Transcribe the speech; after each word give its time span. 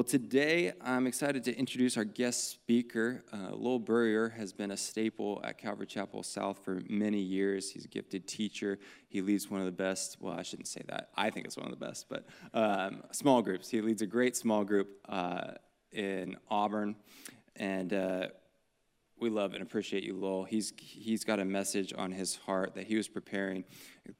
Well, 0.00 0.06
today 0.06 0.72
I'm 0.80 1.06
excited 1.06 1.44
to 1.44 1.54
introduce 1.54 1.98
our 1.98 2.04
guest 2.04 2.48
speaker. 2.48 3.22
Uh, 3.30 3.54
Lowell 3.54 3.78
Burrier 3.78 4.30
has 4.30 4.50
been 4.50 4.70
a 4.70 4.76
staple 4.78 5.42
at 5.44 5.58
Calvary 5.58 5.84
Chapel 5.84 6.22
South 6.22 6.64
for 6.64 6.80
many 6.88 7.20
years. 7.20 7.70
He's 7.70 7.84
a 7.84 7.88
gifted 7.88 8.26
teacher. 8.26 8.78
He 9.10 9.20
leads 9.20 9.50
one 9.50 9.60
of 9.60 9.66
the 9.66 9.72
best, 9.72 10.16
well, 10.18 10.32
I 10.32 10.42
shouldn't 10.42 10.68
say 10.68 10.80
that. 10.88 11.10
I 11.18 11.28
think 11.28 11.44
it's 11.44 11.58
one 11.58 11.70
of 11.70 11.78
the 11.78 11.84
best, 11.84 12.08
but 12.08 12.24
um, 12.54 13.02
small 13.12 13.42
groups. 13.42 13.68
He 13.68 13.82
leads 13.82 14.00
a 14.00 14.06
great 14.06 14.38
small 14.38 14.64
group 14.64 14.88
uh, 15.06 15.50
in 15.92 16.38
Auburn. 16.48 16.96
And 17.56 17.92
uh, 17.92 18.28
we 19.18 19.28
love 19.28 19.52
and 19.52 19.62
appreciate 19.62 20.02
you, 20.02 20.16
Lowell. 20.16 20.44
He's, 20.44 20.72
he's 20.78 21.24
got 21.24 21.40
a 21.40 21.44
message 21.44 21.92
on 21.94 22.10
his 22.10 22.36
heart 22.36 22.74
that 22.74 22.86
he 22.86 22.96
was 22.96 23.06
preparing. 23.06 23.64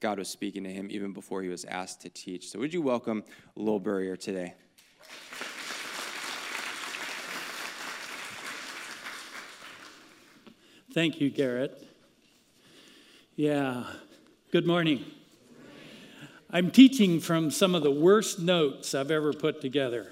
God 0.01 0.19
was 0.19 0.29
speaking 0.29 0.62
to 0.65 0.71
him 0.71 0.89
even 0.91 1.15
before 1.15 1.43
he 1.43 1.49
was 1.49 1.65
asked 1.65 2.03
to 2.03 2.11
teach. 2.11 2.51
So, 2.51 2.59
would 2.59 2.75
you 2.75 2.83
welcome 2.83 3.25
Lowell 3.57 3.81
Burrier 3.81 4.17
today? 4.17 4.53
Thank 10.93 11.21
you, 11.21 11.30
Garrett. 11.30 11.87
Yeah, 13.37 13.85
good 14.51 14.67
morning. 14.67 15.05
I'm 16.51 16.73
teaching 16.73 17.21
from 17.21 17.53
some 17.53 17.77
of 17.77 17.85
the 17.85 17.93
worst 17.93 18.41
notes 18.41 18.93
I've 18.93 19.13
ever 19.13 19.33
put 19.33 19.61
together. 19.61 20.09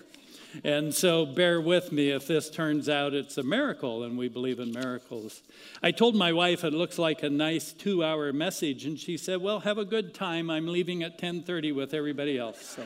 And 0.62 0.94
so 0.94 1.26
bear 1.26 1.60
with 1.60 1.90
me 1.90 2.10
if 2.10 2.28
this 2.28 2.48
turns 2.48 2.88
out 2.88 3.12
it's 3.12 3.36
a 3.38 3.42
miracle 3.42 4.04
and 4.04 4.16
we 4.16 4.28
believe 4.28 4.60
in 4.60 4.70
miracles. 4.70 5.42
I 5.82 5.90
told 5.90 6.14
my 6.14 6.32
wife 6.32 6.62
it 6.62 6.72
looks 6.72 6.96
like 6.96 7.24
a 7.24 7.28
nice 7.28 7.72
2-hour 7.72 8.32
message 8.32 8.86
and 8.86 8.96
she 8.96 9.16
said, 9.16 9.42
"Well, 9.42 9.58
have 9.60 9.78
a 9.78 9.84
good 9.84 10.14
time. 10.14 10.48
I'm 10.48 10.68
leaving 10.68 11.02
at 11.02 11.18
10:30 11.18 11.74
with 11.74 11.92
everybody 11.92 12.38
else." 12.38 12.78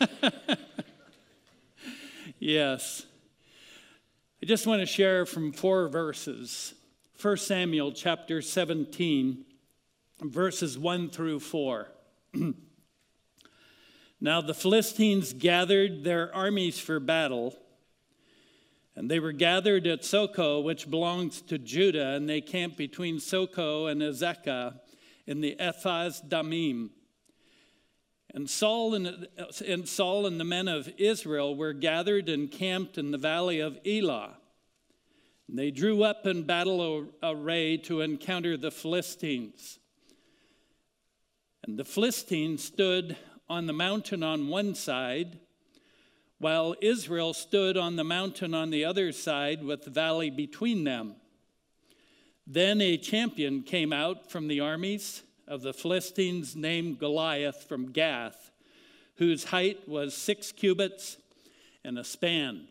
So. 0.00 0.36
yes. 2.38 3.06
I 4.40 4.46
just 4.46 4.68
want 4.68 4.80
to 4.80 4.86
share 4.86 5.26
from 5.26 5.50
four 5.50 5.88
verses. 5.88 6.72
1 7.20 7.38
Samuel 7.38 7.90
chapter 7.90 8.40
17, 8.40 9.44
verses 10.20 10.78
1 10.78 11.10
through 11.10 11.40
4. 11.40 11.88
now 14.20 14.40
the 14.40 14.54
Philistines 14.54 15.32
gathered 15.32 16.04
their 16.04 16.32
armies 16.32 16.78
for 16.78 17.00
battle, 17.00 17.56
and 18.94 19.10
they 19.10 19.18
were 19.18 19.32
gathered 19.32 19.88
at 19.88 20.02
Socoh, 20.02 20.62
which 20.62 20.88
belongs 20.88 21.42
to 21.42 21.58
Judah, 21.58 22.10
and 22.10 22.28
they 22.28 22.40
camped 22.40 22.76
between 22.76 23.16
Socoh 23.16 23.90
and 23.90 24.00
Azekah 24.00 24.78
in 25.26 25.40
the 25.40 25.58
Ephes-dammim. 25.58 26.90
And 28.34 28.48
Saul 28.48 28.94
and, 28.94 29.26
and 29.66 29.88
Saul 29.88 30.26
and 30.26 30.38
the 30.38 30.44
men 30.44 30.68
of 30.68 30.88
Israel 30.98 31.56
were 31.56 31.72
gathered 31.72 32.28
and 32.28 32.50
camped 32.50 32.98
in 32.98 33.10
the 33.10 33.18
valley 33.18 33.60
of 33.60 33.78
Elah. 33.86 34.36
And 35.48 35.58
they 35.58 35.70
drew 35.70 36.02
up 36.02 36.26
in 36.26 36.42
battle 36.42 37.06
array 37.22 37.78
to 37.78 38.02
encounter 38.02 38.56
the 38.56 38.70
Philistines. 38.70 39.78
And 41.66 41.78
the 41.78 41.84
Philistines 41.84 42.62
stood 42.62 43.16
on 43.48 43.66
the 43.66 43.72
mountain 43.72 44.22
on 44.22 44.48
one 44.48 44.74
side, 44.74 45.38
while 46.38 46.74
Israel 46.82 47.32
stood 47.32 47.76
on 47.76 47.96
the 47.96 48.04
mountain 48.04 48.52
on 48.54 48.70
the 48.70 48.84
other 48.84 49.10
side 49.10 49.64
with 49.64 49.84
the 49.84 49.90
valley 49.90 50.30
between 50.30 50.84
them. 50.84 51.16
Then 52.46 52.80
a 52.80 52.96
champion 52.96 53.62
came 53.62 53.92
out 53.92 54.30
from 54.30 54.48
the 54.48 54.60
armies 54.60 55.22
of 55.48 55.62
the 55.62 55.72
Philistines 55.72 56.54
named 56.54 56.98
Goliath 56.98 57.64
from 57.64 57.90
Gath, 57.90 58.50
whose 59.16 59.44
height 59.44 59.88
was 59.88 60.14
six 60.14 60.52
cubits 60.52 61.16
and 61.82 61.98
a 61.98 62.04
span. 62.04 62.68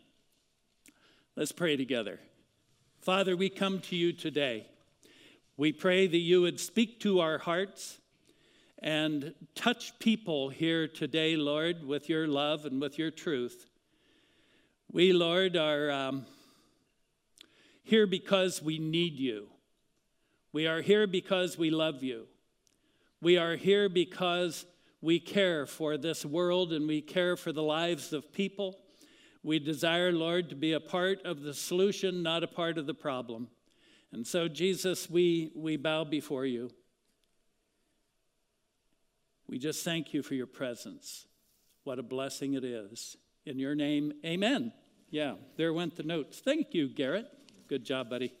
Let's 1.36 1.52
pray 1.52 1.76
together. 1.76 2.20
Father, 3.00 3.36
we 3.36 3.48
come 3.48 3.80
to 3.80 3.96
you 3.96 4.12
today. 4.12 4.66
We 5.56 5.72
pray 5.72 6.06
that 6.06 6.16
you 6.16 6.40
would 6.42 6.60
speak 6.60 7.00
to 7.00 7.20
our 7.20 7.38
hearts 7.38 7.98
and 8.80 9.34
touch 9.56 9.98
people 9.98 10.50
here 10.50 10.86
today, 10.86 11.36
Lord, 11.36 11.84
with 11.84 12.08
your 12.08 12.28
love 12.28 12.64
and 12.64 12.80
with 12.80 12.96
your 12.96 13.10
truth. 13.10 13.66
We, 14.92 15.12
Lord, 15.12 15.56
are 15.56 15.90
um, 15.90 16.26
here 17.82 18.06
because 18.06 18.62
we 18.62 18.78
need 18.78 19.18
you. 19.18 19.48
We 20.52 20.66
are 20.68 20.80
here 20.80 21.06
because 21.08 21.58
we 21.58 21.70
love 21.70 22.04
you. 22.04 22.26
We 23.20 23.36
are 23.36 23.56
here 23.56 23.88
because 23.88 24.64
we 25.00 25.18
care 25.18 25.66
for 25.66 25.96
this 25.96 26.24
world 26.24 26.72
and 26.72 26.86
we 26.86 27.00
care 27.00 27.36
for 27.36 27.52
the 27.52 27.62
lives 27.62 28.12
of 28.12 28.32
people. 28.32 28.78
We 29.42 29.58
desire, 29.58 30.12
Lord, 30.12 30.50
to 30.50 30.54
be 30.54 30.72
a 30.72 30.80
part 30.80 31.22
of 31.24 31.42
the 31.42 31.54
solution, 31.54 32.22
not 32.22 32.44
a 32.44 32.48
part 32.48 32.78
of 32.78 32.86
the 32.86 32.94
problem. 32.94 33.48
And 34.12 34.26
so, 34.26 34.48
Jesus, 34.48 35.10
we, 35.10 35.52
we 35.54 35.76
bow 35.76 36.04
before 36.04 36.46
you. 36.46 36.70
We 39.48 39.58
just 39.58 39.84
thank 39.84 40.12
you 40.12 40.22
for 40.22 40.34
your 40.34 40.46
presence. 40.46 41.26
What 41.84 41.98
a 41.98 42.02
blessing 42.02 42.54
it 42.54 42.64
is. 42.64 43.16
In 43.46 43.58
your 43.58 43.74
name, 43.74 44.12
amen. 44.24 44.72
Yeah, 45.10 45.34
there 45.56 45.72
went 45.72 45.96
the 45.96 46.02
notes. 46.02 46.40
Thank 46.40 46.74
you, 46.74 46.88
Garrett. 46.88 47.26
Good 47.66 47.84
job, 47.84 48.10
buddy. 48.10 48.32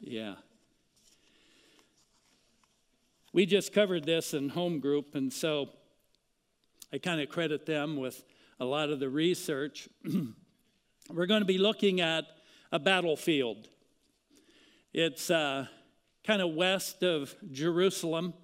Yeah. 0.00 0.34
We 3.32 3.46
just 3.46 3.72
covered 3.72 4.06
this 4.06 4.34
in 4.34 4.48
home 4.48 4.80
group, 4.80 5.14
and 5.14 5.32
so 5.32 5.68
I 6.92 6.98
kind 6.98 7.20
of 7.20 7.28
credit 7.28 7.64
them 7.64 7.96
with 7.96 8.24
a 8.58 8.64
lot 8.64 8.90
of 8.90 8.98
the 8.98 9.08
research. 9.08 9.88
We're 11.10 11.26
going 11.26 11.42
to 11.42 11.46
be 11.46 11.56
looking 11.56 12.00
at 12.00 12.24
a 12.72 12.80
battlefield. 12.80 13.68
It's 14.92 15.30
uh, 15.30 15.68
kind 16.26 16.42
of 16.42 16.54
west 16.54 17.04
of 17.04 17.32
Jerusalem. 17.52 18.34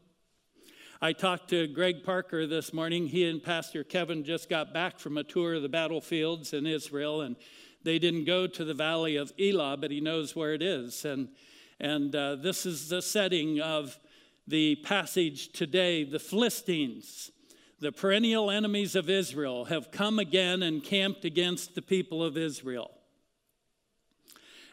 I 1.03 1.13
talked 1.13 1.51
to 1.51 1.67
Greg 1.67 2.05
Parker 2.05 2.47
this 2.47 2.73
morning. 2.73 3.09
He 3.09 3.29
and 3.29 3.43
Pastor 3.43 3.83
Kevin 3.83 4.23
just 4.23 4.49
got 4.49 4.73
back 4.73 5.01
from 5.01 5.19
a 5.19 5.25
tour 5.25 5.55
of 5.55 5.63
the 5.63 5.69
battlefields 5.69 6.53
in 6.53 6.65
Israel, 6.65 7.23
and 7.23 7.35
they 7.83 7.99
didn't 7.99 8.25
go 8.25 8.47
to 8.47 8.65
the 8.65 8.73
valley 8.73 9.17
of 9.17 9.33
Elah, 9.37 9.79
but 9.79 9.91
he 9.91 10.01
knows 10.01 10.37
where 10.37 10.55
it 10.55 10.63
is. 10.63 11.05
And, 11.05 11.31
and 11.81 12.15
uh, 12.15 12.37
this 12.37 12.65
is 12.65 12.89
the 12.89 13.03
setting 13.03 13.61
of 13.61 13.99
the 14.47 14.77
passage 14.77 15.53
today 15.53 16.05
the 16.05 16.19
Philistines, 16.19 17.31
the 17.81 17.93
perennial 17.93 18.51
enemies 18.51 18.95
of 18.95 19.11
Israel, 19.11 19.67
have 19.67 19.91
come 19.91 20.19
again 20.19 20.63
and 20.63 20.83
camped 20.83 21.25
against 21.25 21.75
the 21.75 21.83
people 21.83 22.23
of 22.23 22.37
Israel. 22.37 22.91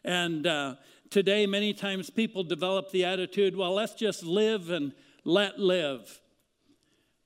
And 0.04 0.46
uh, 0.46 0.76
today, 1.10 1.46
many 1.46 1.74
times 1.74 2.10
people 2.10 2.44
develop 2.44 2.92
the 2.92 3.06
attitude 3.06 3.56
well, 3.56 3.74
let's 3.74 3.96
just 3.96 4.24
live 4.24 4.70
and 4.70 4.94
let 5.24 5.60
live. 5.60 6.22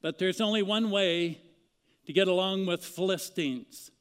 But 0.02 0.20
there's 0.20 0.42
only 0.42 0.62
one 0.64 0.92
way 0.92 1.42
to 2.06 2.14
get 2.14 2.28
along 2.28 2.66
with 2.66 2.86
Philistines 2.86 3.92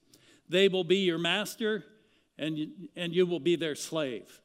they 0.49 0.69
will 0.69 0.85
be 0.85 0.99
your 0.99 1.19
master, 1.19 1.85
and 2.39 2.57
you, 2.57 2.71
and 2.95 3.13
you 3.13 3.27
will 3.27 3.41
be 3.41 3.57
their 3.57 3.75
slave. 3.75 4.41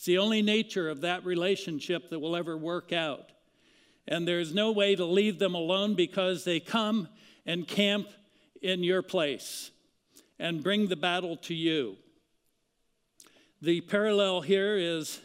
It's 0.00 0.06
the 0.06 0.16
only 0.16 0.40
nature 0.40 0.88
of 0.88 1.02
that 1.02 1.26
relationship 1.26 2.08
that 2.08 2.20
will 2.20 2.34
ever 2.34 2.56
work 2.56 2.90
out. 2.90 3.32
And 4.08 4.26
there's 4.26 4.54
no 4.54 4.72
way 4.72 4.96
to 4.96 5.04
leave 5.04 5.38
them 5.38 5.54
alone 5.54 5.94
because 5.94 6.42
they 6.42 6.58
come 6.58 7.06
and 7.44 7.68
camp 7.68 8.08
in 8.62 8.82
your 8.82 9.02
place 9.02 9.70
and 10.38 10.64
bring 10.64 10.88
the 10.88 10.96
battle 10.96 11.36
to 11.36 11.54
you. 11.54 11.98
The 13.60 13.82
parallel 13.82 14.40
here 14.40 14.78
is 14.78 15.20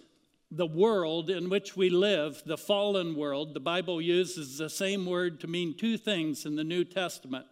the 0.51 0.67
world 0.67 1.29
in 1.29 1.47
which 1.47 1.77
we 1.77 1.89
live, 1.89 2.43
the 2.45 2.57
fallen 2.57 3.15
world. 3.15 3.53
The 3.53 3.61
Bible 3.61 4.01
uses 4.01 4.57
the 4.57 4.69
same 4.69 5.05
word 5.05 5.39
to 5.39 5.47
mean 5.47 5.77
two 5.77 5.97
things 5.97 6.45
in 6.45 6.57
the 6.57 6.65
New 6.65 6.83
Testament 6.83 7.45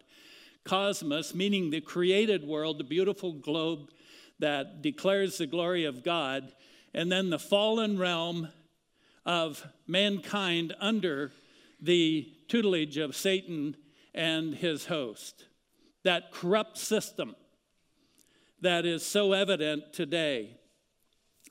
cosmos, 0.65 1.33
meaning 1.33 1.69
the 1.69 1.79
created 1.79 2.45
world, 2.45 2.79
the 2.79 2.83
beautiful 2.83 3.31
globe 3.31 3.91
that 4.39 4.81
declares 4.81 5.37
the 5.37 5.47
glory 5.47 5.85
of 5.85 6.03
God, 6.03 6.51
and 6.93 7.11
then 7.11 7.29
the 7.29 7.39
fallen 7.39 7.97
realm 7.97 8.49
of 9.25 9.65
mankind 9.87 10.75
under 10.79 11.31
the 11.81 12.31
tutelage 12.47 12.97
of 12.97 13.15
Satan 13.15 13.75
and 14.13 14.55
his 14.55 14.85
host. 14.85 15.45
That 16.03 16.31
corrupt 16.31 16.77
system 16.77 17.35
that 18.61 18.85
is 18.85 19.05
so 19.05 19.33
evident 19.33 19.93
today. 19.93 20.57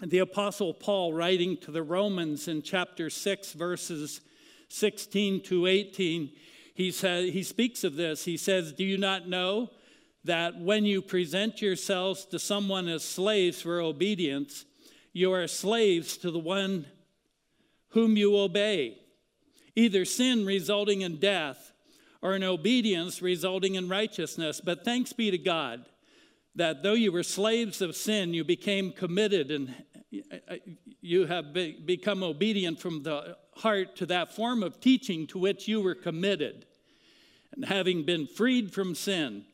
The 0.00 0.19
Apostle 0.19 0.75
Paul, 0.75 1.12
writing 1.12 1.56
to 1.59 1.71
the 1.71 1.83
Romans 1.83 2.49
in 2.49 2.62
chapter 2.62 3.11
6, 3.11 3.53
verses 3.53 4.21
16 4.69 5.43
to 5.43 5.67
18, 5.67 6.31
he, 6.75 6.91
says, 6.91 7.33
he 7.33 7.43
speaks 7.43 7.85
of 7.85 7.97
this. 7.97 8.25
He 8.25 8.37
says, 8.37 8.73
Do 8.73 8.85
you 8.85 8.97
not 8.97 9.29
know 9.29 9.71
that 10.25 10.59
when 10.59 10.85
you 10.85 11.03
present 11.03 11.61
yourselves 11.61 12.25
to 12.27 12.39
someone 12.39 12.89
as 12.89 13.05
slaves 13.05 13.62
for 13.62 13.81
obedience, 13.81 14.65
you 15.12 15.32
are 15.32 15.47
slaves 15.47 16.17
to 16.19 16.31
the 16.31 16.38
one 16.38 16.87
whom 17.88 18.17
you 18.17 18.37
obey, 18.37 18.99
either 19.76 20.05
sin 20.05 20.47
resulting 20.47 21.03
in 21.03 21.19
death 21.19 21.73
or 22.23 22.35
an 22.35 22.44
obedience 22.44 23.20
resulting 23.20 23.75
in 23.75 23.88
righteousness. 23.88 24.61
But 24.64 24.85
thanks 24.85 25.12
be 25.12 25.31
to 25.31 25.38
God 25.38 25.85
that 26.55 26.82
though 26.82 26.93
you 26.93 27.12
were 27.12 27.23
slaves 27.23 27.81
of 27.81 27.97
sin, 27.97 28.35
you 28.35 28.44
became 28.44 28.93
committed 28.93 29.50
and 29.50 29.75
uh, 30.49 30.56
you 31.00 31.26
have 31.26 31.53
become 31.53 32.23
obedient 32.23 32.79
from 32.79 33.03
the 33.03 33.37
heart 33.56 33.97
to 33.97 34.06
that 34.06 34.35
form 34.35 34.62
of 34.62 34.81
teaching 34.81 35.26
to 35.26 35.38
which 35.38 35.67
you 35.67 35.81
were 35.81 35.94
committed. 35.94 36.67
And 37.55 37.65
having 37.65 38.05
been 38.05 38.26
freed 38.26 38.73
from 38.73 38.94
sin, 38.94 39.44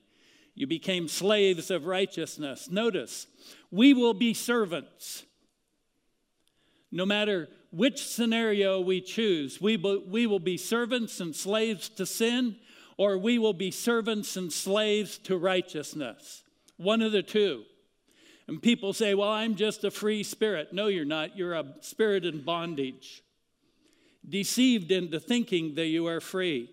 you 0.55 0.67
became 0.67 1.07
slaves 1.07 1.71
of 1.71 1.87
righteousness. 1.87 2.69
Notice, 2.69 3.29
we 3.71 3.95
will 3.95 4.15
be 4.15 4.35
servants. 4.35 5.25
No 6.91 7.05
matter 7.05 7.49
which 7.71 8.07
scenario 8.07 8.81
we 8.81 9.01
choose, 9.01 9.61
we, 9.61 9.77
we 9.77 10.27
will 10.27 10.41
be 10.41 10.57
servants 10.57 11.21
and 11.21 11.37
slaves 11.37 11.89
to 11.91 12.07
sin, 12.07 12.57
or 12.97 13.19
we 13.19 13.39
will 13.39 13.53
be 13.53 13.71
servants 13.71 14.37
and 14.37 14.53
slaves 14.53 15.19
to 15.19 15.37
righteousness. 15.37 16.43
One 16.77 17.03
of 17.03 17.13
the 17.13 17.23
two. 17.23 17.65
And 18.47 18.63
people 18.63 18.95
say, 18.95 19.15
well, 19.15 19.29
I'm 19.29 19.57
just 19.57 19.85
a 19.85 19.91
free 19.91 20.23
spirit. 20.23 20.73
No, 20.73 20.87
you're 20.87 21.05
not. 21.05 21.37
You're 21.37 21.53
a 21.53 21.67
spirit 21.83 22.25
in 22.25 22.43
bondage, 22.43 23.23
deceived 24.27 24.91
into 24.91 25.21
thinking 25.21 25.75
that 25.75 25.87
you 25.87 26.07
are 26.07 26.21
free. 26.21 26.71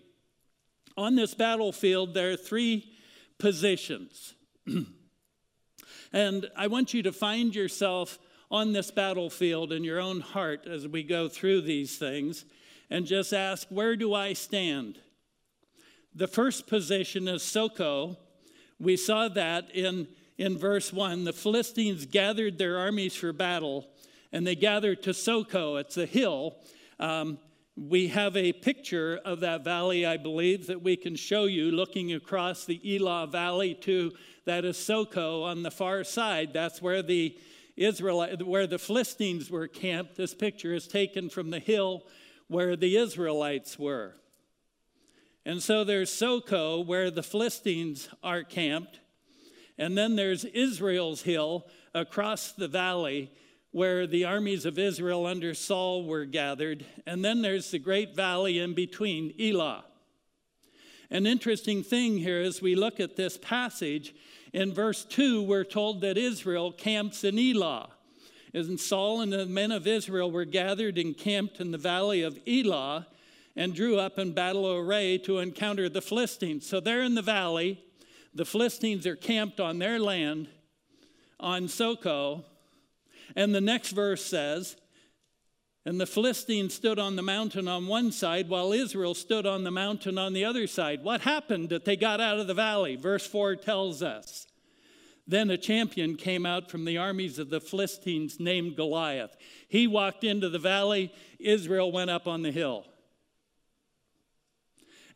On 0.96 1.14
this 1.14 1.34
battlefield, 1.34 2.14
there 2.14 2.30
are 2.30 2.36
three 2.36 2.90
positions. 3.38 4.32
and 6.12 6.46
I 6.56 6.68
want 6.68 6.94
you 6.94 7.02
to 7.02 7.12
find 7.12 7.54
yourself 7.54 8.18
on 8.50 8.72
this 8.72 8.90
battlefield 8.90 9.72
in 9.72 9.84
your 9.84 10.00
own 10.00 10.20
heart 10.20 10.66
as 10.66 10.86
we 10.86 11.02
go 11.02 11.28
through 11.28 11.62
these 11.62 11.98
things 11.98 12.44
and 12.90 13.06
just 13.06 13.32
ask, 13.32 13.66
where 13.68 13.96
do 13.96 14.14
I 14.14 14.32
stand? 14.32 14.98
The 16.14 16.28
first 16.28 16.66
position 16.66 17.28
is 17.28 17.42
Soko. 17.42 18.16
We 18.78 18.96
saw 18.96 19.28
that 19.28 19.70
in, 19.74 20.08
in 20.38 20.56
verse 20.56 20.92
1. 20.92 21.24
The 21.24 21.32
Philistines 21.32 22.06
gathered 22.06 22.58
their 22.58 22.78
armies 22.78 23.16
for 23.16 23.32
battle, 23.32 23.86
and 24.32 24.46
they 24.46 24.54
gathered 24.54 25.02
to 25.02 25.14
Soko. 25.14 25.76
It's 25.76 25.96
a 25.96 26.06
hill. 26.06 26.56
Um, 26.98 27.38
we 27.76 28.08
have 28.08 28.36
a 28.36 28.52
picture 28.54 29.20
of 29.24 29.40
that 29.40 29.62
valley, 29.62 30.06
I 30.06 30.16
believe, 30.16 30.68
that 30.68 30.82
we 30.82 30.96
can 30.96 31.16
show 31.16 31.44
you 31.44 31.70
looking 31.70 32.14
across 32.14 32.64
the 32.64 32.80
Elah 32.82 33.26
Valley 33.26 33.74
to 33.82 34.12
that 34.46 34.64
is 34.64 34.78
Soko 34.78 35.42
on 35.42 35.62
the 35.62 35.70
far 35.70 36.02
side. 36.04 36.54
That's 36.54 36.80
where 36.80 37.02
the 37.02 37.36
Israel, 37.76 38.26
where 38.44 38.66
the 38.66 38.78
Philistines 38.78 39.50
were 39.50 39.68
camped. 39.68 40.16
This 40.16 40.34
picture 40.34 40.74
is 40.74 40.88
taken 40.88 41.28
from 41.28 41.50
the 41.50 41.58
hill 41.58 42.04
where 42.48 42.76
the 42.76 42.96
Israelites 42.96 43.78
were. 43.78 44.14
And 45.44 45.62
so 45.62 45.84
there's 45.84 46.12
Soko, 46.12 46.80
where 46.80 47.10
the 47.10 47.22
Philistines 47.22 48.08
are 48.22 48.42
camped. 48.42 49.00
And 49.78 49.96
then 49.96 50.16
there's 50.16 50.44
Israel's 50.44 51.22
hill 51.22 51.66
across 51.94 52.52
the 52.52 52.68
valley 52.68 53.30
where 53.70 54.06
the 54.06 54.24
armies 54.24 54.64
of 54.64 54.78
Israel 54.78 55.26
under 55.26 55.52
Saul 55.52 56.04
were 56.04 56.24
gathered. 56.24 56.84
And 57.06 57.24
then 57.24 57.42
there's 57.42 57.70
the 57.70 57.78
great 57.78 58.16
valley 58.16 58.58
in 58.58 58.74
between, 58.74 59.34
Elah. 59.38 59.84
An 61.10 61.26
interesting 61.26 61.82
thing 61.82 62.18
here 62.18 62.40
as 62.40 62.60
we 62.60 62.74
look 62.74 62.98
at 62.98 63.16
this 63.16 63.38
passage 63.38 64.14
in 64.56 64.72
verse 64.72 65.04
2, 65.04 65.42
we're 65.42 65.64
told 65.64 66.00
that 66.00 66.16
Israel 66.16 66.72
camps 66.72 67.24
in 67.24 67.38
Elah. 67.38 67.90
And 68.54 68.80
Saul 68.80 69.20
and 69.20 69.30
the 69.30 69.44
men 69.44 69.70
of 69.70 69.86
Israel 69.86 70.30
were 70.30 70.46
gathered 70.46 70.96
and 70.96 71.14
camped 71.14 71.60
in 71.60 71.72
the 71.72 71.78
valley 71.78 72.22
of 72.22 72.38
Elah 72.46 73.06
and 73.54 73.74
drew 73.74 73.98
up 73.98 74.18
in 74.18 74.32
battle 74.32 74.74
array 74.74 75.18
to 75.18 75.40
encounter 75.40 75.90
the 75.90 76.00
Philistines. 76.00 76.66
So 76.66 76.80
they're 76.80 77.02
in 77.02 77.14
the 77.14 77.20
valley. 77.20 77.84
The 78.34 78.46
Philistines 78.46 79.06
are 79.06 79.14
camped 79.14 79.60
on 79.60 79.78
their 79.78 79.98
land 79.98 80.48
on 81.38 81.68
Soko. 81.68 82.46
And 83.36 83.54
the 83.54 83.60
next 83.60 83.90
verse 83.90 84.24
says, 84.24 84.76
and 85.84 86.00
the 86.00 86.06
Philistines 86.06 86.74
stood 86.74 86.98
on 86.98 87.14
the 87.14 87.22
mountain 87.22 87.68
on 87.68 87.86
one 87.86 88.10
side 88.10 88.48
while 88.48 88.72
Israel 88.72 89.14
stood 89.14 89.46
on 89.46 89.64
the 89.64 89.70
mountain 89.70 90.16
on 90.16 90.32
the 90.32 90.44
other 90.44 90.66
side. 90.66 91.04
What 91.04 91.20
happened 91.20 91.68
that 91.68 91.84
they 91.84 91.96
got 91.96 92.20
out 92.20 92.40
of 92.40 92.48
the 92.48 92.54
valley? 92.54 92.96
Verse 92.96 93.26
4 93.26 93.54
tells 93.54 94.02
us. 94.02 94.45
Then 95.26 95.50
a 95.50 95.58
champion 95.58 96.16
came 96.16 96.46
out 96.46 96.70
from 96.70 96.84
the 96.84 96.98
armies 96.98 97.38
of 97.38 97.50
the 97.50 97.60
Philistines 97.60 98.38
named 98.38 98.76
Goliath. 98.76 99.36
He 99.68 99.86
walked 99.86 100.22
into 100.22 100.48
the 100.48 100.58
valley, 100.58 101.12
Israel 101.40 101.90
went 101.90 102.10
up 102.10 102.28
on 102.28 102.42
the 102.42 102.52
hill. 102.52 102.86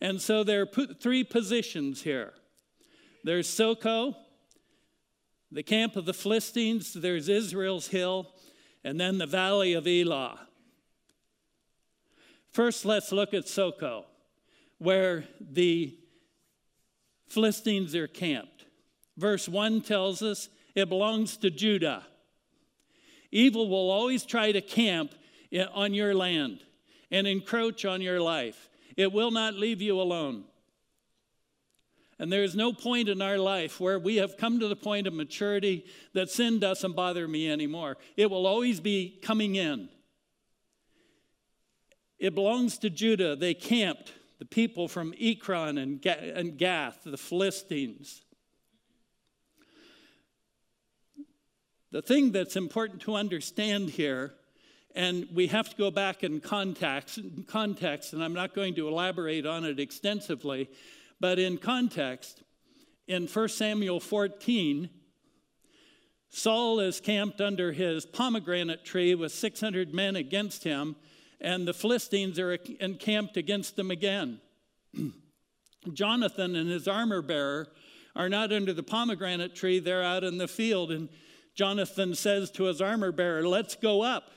And 0.01 0.21
so 0.21 0.43
there 0.43 0.63
are 0.63 0.95
three 0.95 1.25
positions 1.25 2.03
here 2.03 2.33
there's 3.23 3.49
Soko, 3.49 4.17
the 5.53 5.63
camp 5.63 5.95
of 5.95 6.07
the 6.07 6.15
Philistines, 6.15 6.95
there's 6.95 7.29
Israel's 7.29 7.89
hill, 7.89 8.33
and 8.83 8.99
then 8.99 9.19
the 9.19 9.27
valley 9.27 9.75
of 9.75 9.87
Elah. 9.87 10.41
First, 12.51 12.85
let's 12.85 13.13
look 13.13 13.35
at 13.35 13.47
Soko, 13.47 14.07
where 14.79 15.25
the 15.41 15.97
Philistines 17.29 17.95
are 17.95 18.09
camped. 18.09 18.60
Verse 19.21 19.47
1 19.47 19.83
tells 19.83 20.23
us 20.23 20.49
it 20.75 20.89
belongs 20.89 21.37
to 21.37 21.51
Judah. 21.51 22.07
Evil 23.31 23.69
will 23.69 23.91
always 23.91 24.25
try 24.25 24.51
to 24.51 24.63
camp 24.63 25.15
on 25.75 25.93
your 25.93 26.15
land 26.15 26.61
and 27.11 27.27
encroach 27.27 27.85
on 27.85 28.01
your 28.01 28.19
life. 28.19 28.71
It 28.97 29.13
will 29.13 29.31
not 29.31 29.55
leave 29.55 29.83
you 29.83 30.01
alone. 30.01 30.45
And 32.19 32.33
there 32.33 32.43
is 32.43 32.57
no 32.57 32.73
point 32.73 33.11
in 33.11 33.21
our 33.21 33.37
life 33.37 33.79
where 33.79 33.99
we 33.99 34.17
have 34.17 34.39
come 34.39 34.59
to 34.59 34.69
the 34.69 34.77
point 34.77 35.07
of 35.07 35.13
maturity 35.13 35.85
that 36.15 36.31
sin 36.31 36.59
doesn't 36.59 36.97
bother 36.97 37.29
me 37.29 37.51
anymore. 37.51 37.99
It 38.17 38.31
will 38.31 38.47
always 38.47 38.81
be 38.81 39.19
coming 39.23 39.55
in. 39.57 39.91
It 42.19 42.35
belongs 42.35 42.79
to 42.79 42.89
Judah. 42.89 43.37
They 43.37 43.53
camped, 43.53 44.15
the 44.39 44.45
people 44.47 44.89
from 44.89 45.13
Ekron 45.21 45.77
and, 45.77 46.05
and 46.07 46.57
Gath, 46.57 47.01
the 47.05 47.19
Philistines. 47.19 48.23
The 51.91 52.03
thing 52.03 52.33
that's 52.33 52.57
important 52.57 53.03
to 53.03 53.15
understand 53.15 53.91
here, 53.91 54.33
and 54.95 55.27
we 55.35 55.49
have 55.49 55.71
to 55.71 55.77
go 55.77 55.91
back 55.91 56.23
in 56.23 56.41
context, 56.41 57.21
context, 57.47 58.13
and 58.13 58.23
I'm 58.23 58.35
not 58.35 58.55
going 58.55 58.75
to 58.77 58.89
elaborate 58.89 59.47
on 59.47 59.65
it 59.65 59.81
extensively, 59.81 60.71
but 61.19 61.39
in 61.39 61.59
context, 61.59 62.43
in 63.09 63.27
1 63.27 63.49
Samuel 63.49 64.01
14, 64.01 64.89
Saul 66.29 66.79
is 66.79 67.01
camped 67.01 67.41
under 67.41 67.73
his 67.73 68.07
pomegranate 68.07 68.85
tree 68.85 69.15
with 69.15 69.33
600 69.33 69.93
men 69.93 70.15
against 70.15 70.65
him 70.65 70.97
and 71.41 71.67
the 71.67 71.75
Philistines 71.75 72.39
are 72.39 72.53
encamped 72.81 73.37
against 73.37 73.77
them 73.77 73.91
again. 73.91 74.41
Jonathan 75.93 76.55
and 76.55 76.69
his 76.69 76.87
armor 76.87 77.23
bearer 77.23 77.69
are 78.15 78.29
not 78.29 78.53
under 78.53 78.73
the 78.73 78.83
pomegranate 78.83 79.55
tree, 79.55 79.79
they're 79.79 80.03
out 80.03 80.25
in 80.25 80.37
the 80.37 80.49
field. 80.49 80.91
And 80.91 81.09
Jonathan 81.55 82.15
says 82.15 82.51
to 82.53 82.65
his 82.65 82.81
armor 82.81 83.13
bearer, 83.13 83.47
Let's 83.47 83.75
go 83.75 84.03
up. 84.03 84.31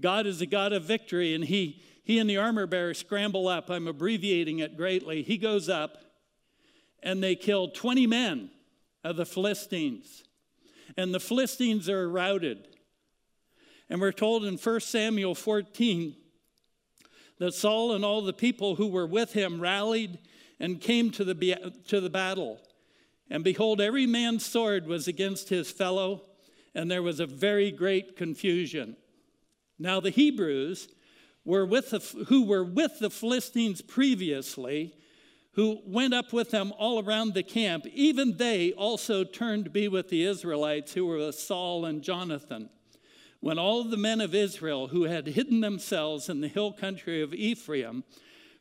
God 0.00 0.26
is 0.26 0.40
a 0.40 0.46
God 0.46 0.72
of 0.72 0.84
victory. 0.84 1.34
And 1.34 1.44
he, 1.44 1.82
he 2.02 2.18
and 2.18 2.28
the 2.28 2.36
armor 2.36 2.66
bearer 2.66 2.94
scramble 2.94 3.48
up. 3.48 3.70
I'm 3.70 3.86
abbreviating 3.86 4.58
it 4.58 4.76
greatly. 4.76 5.22
He 5.22 5.38
goes 5.38 5.68
up, 5.68 5.98
and 7.02 7.22
they 7.22 7.36
kill 7.36 7.68
20 7.68 8.06
men 8.06 8.50
of 9.04 9.16
the 9.16 9.26
Philistines. 9.26 10.24
And 10.96 11.14
the 11.14 11.20
Philistines 11.20 11.88
are 11.88 12.08
routed. 12.08 12.66
And 13.88 14.00
we're 14.00 14.12
told 14.12 14.44
in 14.44 14.56
1 14.56 14.80
Samuel 14.80 15.34
14 15.34 16.14
that 17.38 17.54
Saul 17.54 17.92
and 17.94 18.04
all 18.04 18.22
the 18.22 18.32
people 18.32 18.76
who 18.76 18.86
were 18.86 19.06
with 19.06 19.32
him 19.32 19.60
rallied 19.60 20.18
and 20.60 20.80
came 20.80 21.10
to 21.10 21.24
the, 21.24 21.72
to 21.88 22.00
the 22.00 22.10
battle. 22.10 22.60
And 23.30 23.44
behold, 23.44 23.80
every 23.80 24.06
man's 24.06 24.44
sword 24.44 24.86
was 24.86 25.06
against 25.06 25.48
his 25.48 25.70
fellow, 25.70 26.22
and 26.74 26.90
there 26.90 27.02
was 27.02 27.20
a 27.20 27.26
very 27.26 27.70
great 27.70 28.16
confusion. 28.16 28.96
Now, 29.78 30.00
the 30.00 30.10
Hebrews 30.10 30.88
were 31.44 31.64
with 31.64 31.90
the, 31.90 32.24
who 32.26 32.44
were 32.44 32.64
with 32.64 32.98
the 32.98 33.10
Philistines 33.10 33.80
previously, 33.80 34.94
who 35.52 35.80
went 35.86 36.14
up 36.14 36.32
with 36.32 36.50
them 36.50 36.72
all 36.78 37.02
around 37.02 37.34
the 37.34 37.42
camp, 37.42 37.86
even 37.86 38.36
they 38.36 38.72
also 38.72 39.24
turned 39.24 39.64
to 39.64 39.70
be 39.70 39.88
with 39.88 40.08
the 40.08 40.24
Israelites 40.24 40.92
who 40.92 41.06
were 41.06 41.18
with 41.18 41.34
Saul 41.34 41.84
and 41.84 42.02
Jonathan. 42.02 42.68
When 43.40 43.58
all 43.58 43.84
the 43.84 43.96
men 43.96 44.20
of 44.20 44.34
Israel 44.34 44.88
who 44.88 45.04
had 45.04 45.26
hidden 45.26 45.60
themselves 45.60 46.28
in 46.28 46.40
the 46.40 46.48
hill 46.48 46.72
country 46.72 47.22
of 47.22 47.32
Ephraim 47.32 48.04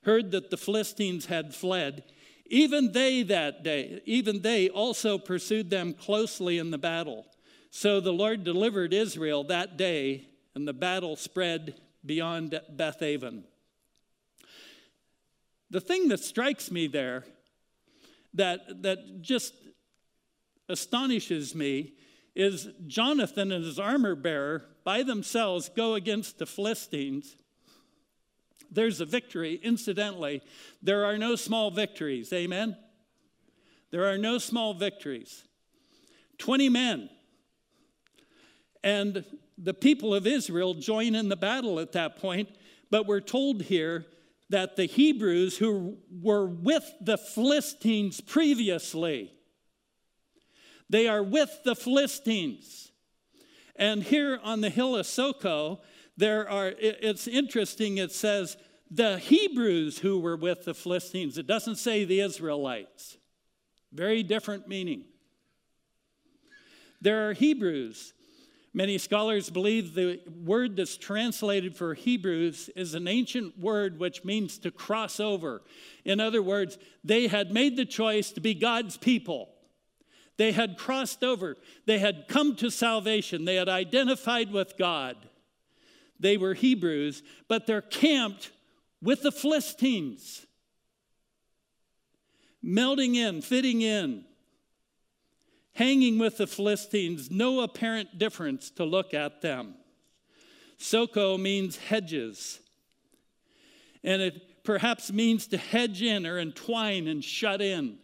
heard 0.04 0.32
that 0.32 0.50
the 0.50 0.58
Philistines 0.58 1.26
had 1.26 1.54
fled, 1.54 2.04
even 2.50 2.91
they 2.91 3.24
that 3.24 3.63
day, 3.63 4.01
even 4.06 4.41
they 4.41 4.70
also 4.70 5.18
pursued 5.18 5.70
them 5.70 5.94
closely 5.94 6.58
in 6.58 6.72
the 6.72 6.77
battle. 6.77 7.25
So 7.72 8.00
the 8.00 8.12
Lord 8.12 8.44
delivered 8.44 8.94
Israel 8.94 9.44
that 9.46 9.77
day, 9.77 10.25
and 10.56 10.68
the 10.68 10.74
battle 10.74 11.15
spread 11.15 11.75
beyond 12.06 12.60
Bethaven. 12.75 13.44
the 15.70 15.82
thing 15.82 16.08
that 16.10 16.20
strikes 16.20 16.72
me 16.72 16.88
there 16.88 17.24
that, 18.34 18.82
that 18.84 19.22
just 19.22 19.53
astonishes 20.68 21.53
me 21.56 21.94
is 22.36 22.70
Jonathan 22.88 23.51
and 23.51 23.65
his 23.65 23.79
armor 23.79 24.15
bearer 24.15 24.65
by 24.84 25.03
themselves 25.03 25.70
go 25.70 25.96
against 25.96 26.38
the 26.38 26.46
Philistines. 26.46 27.36
There's 28.72 29.02
a 29.02 29.06
victory. 29.06 29.60
Incidentally, 29.64 30.42
there 30.82 31.06
are 31.06 31.18
no 31.18 31.36
small 31.36 31.72
victories. 31.72 32.32
Amen? 32.34 32.78
There 33.92 34.06
are 34.06 34.18
no 34.18 34.38
small 34.38 34.74
victories. 34.74 35.44
20 36.38 36.70
men. 36.70 37.10
And 38.84 39.26
the 39.58 39.74
people 39.74 40.16
of 40.16 40.26
Israel 40.26 40.74
join 40.74 41.16
in 41.16 41.30
the 41.30 41.36
battle 41.36 41.80
at 41.80 41.92
that 41.94 42.18
point, 42.18 42.50
but 42.90 43.06
we're 43.06 43.20
told 43.20 43.64
here 43.64 44.06
that 44.50 44.76
the 44.76 44.86
Hebrews 44.86 45.58
who 45.58 45.98
were 46.22 46.48
with 46.48 46.90
the 47.02 47.18
Philistines 47.18 48.22
previously, 48.22 49.32
they 50.90 51.08
are 51.08 51.22
with 51.22 51.52
the 51.64 51.76
Philistines. 51.76 52.92
And 53.76 54.02
here 54.04 54.40
on 54.44 54.62
the 54.62 54.70
hill 54.70 54.96
of 54.96 55.06
Soko, 55.06 55.82
there 56.20 56.50
are, 56.50 56.74
it's 56.78 57.30
interesting, 57.30 57.98
it 57.98 58.12
says 58.12 58.58
the 58.92 59.18
Hebrews 59.20 60.00
who 60.00 60.20
were 60.20 60.36
with 60.36 60.66
the 60.66 60.74
Philistines. 60.74 61.38
It 61.38 61.48
doesn't 61.48 61.78
say 61.78 62.04
the 62.04 62.20
Israelites. 62.20 63.18
Very 63.94 64.22
different 64.22 64.68
meaning. 64.68 65.06
There 67.00 67.30
are 67.30 67.34
Hebrews. 67.34 68.14
Many 68.74 68.98
scholars 68.98 69.50
believe 69.50 69.94
the 69.94 70.20
word 70.44 70.76
that's 70.76 70.98
translated 70.98 71.78
for 71.78 71.94
Hebrews 71.94 72.70
is 72.76 72.96
an 72.96 73.08
ancient 73.08 73.58
word 73.58 73.98
which 73.98 74.26
means 74.26 74.58
to 74.60 74.72
cross 74.72 75.22
over. 75.22 75.62
In 76.04 76.20
other 76.20 76.44
words, 76.44 76.78
they 77.02 77.28
had 77.28 77.50
made 77.52 77.78
the 77.78 77.86
choice 77.86 78.32
to 78.34 78.42
be 78.42 78.54
God's 78.54 78.98
people. 78.98 79.48
They 80.36 80.52
had 80.52 80.78
crossed 80.78 81.24
over. 81.24 81.56
They 81.86 82.00
had 82.00 82.28
come 82.28 82.58
to 82.58 82.70
salvation. 82.70 83.46
They 83.46 83.56
had 83.56 83.70
identified 83.70 84.52
with 84.52 84.78
God. 84.78 85.16
They 86.20 86.38
were 86.38 86.54
Hebrews, 86.54 87.24
but 87.48 87.66
they're 87.66 87.82
camped 87.82 88.52
with 89.02 89.22
the 89.22 89.32
Philistines, 89.32 90.46
melding 92.64 93.16
in, 93.16 93.42
fitting 93.42 93.82
in, 93.82 94.26
hanging 95.74 96.20
with 96.20 96.38
the 96.38 96.48
Philistines, 96.48 97.32
no 97.32 97.62
apparent 97.62 98.18
difference 98.18 98.70
to 98.72 98.84
look 98.84 99.14
at 99.14 99.42
them. 99.42 99.76
Soko 100.78 101.38
means 101.38 101.78
hedges, 101.78 102.60
and 104.04 104.22
it 104.22 104.64
perhaps 104.64 105.12
means 105.12 105.48
to 105.48 105.58
hedge 105.58 106.02
in 106.02 106.26
or 106.26 106.38
entwine 106.38 107.08
and 107.08 107.24
shut 107.24 107.62
in. 107.62 107.98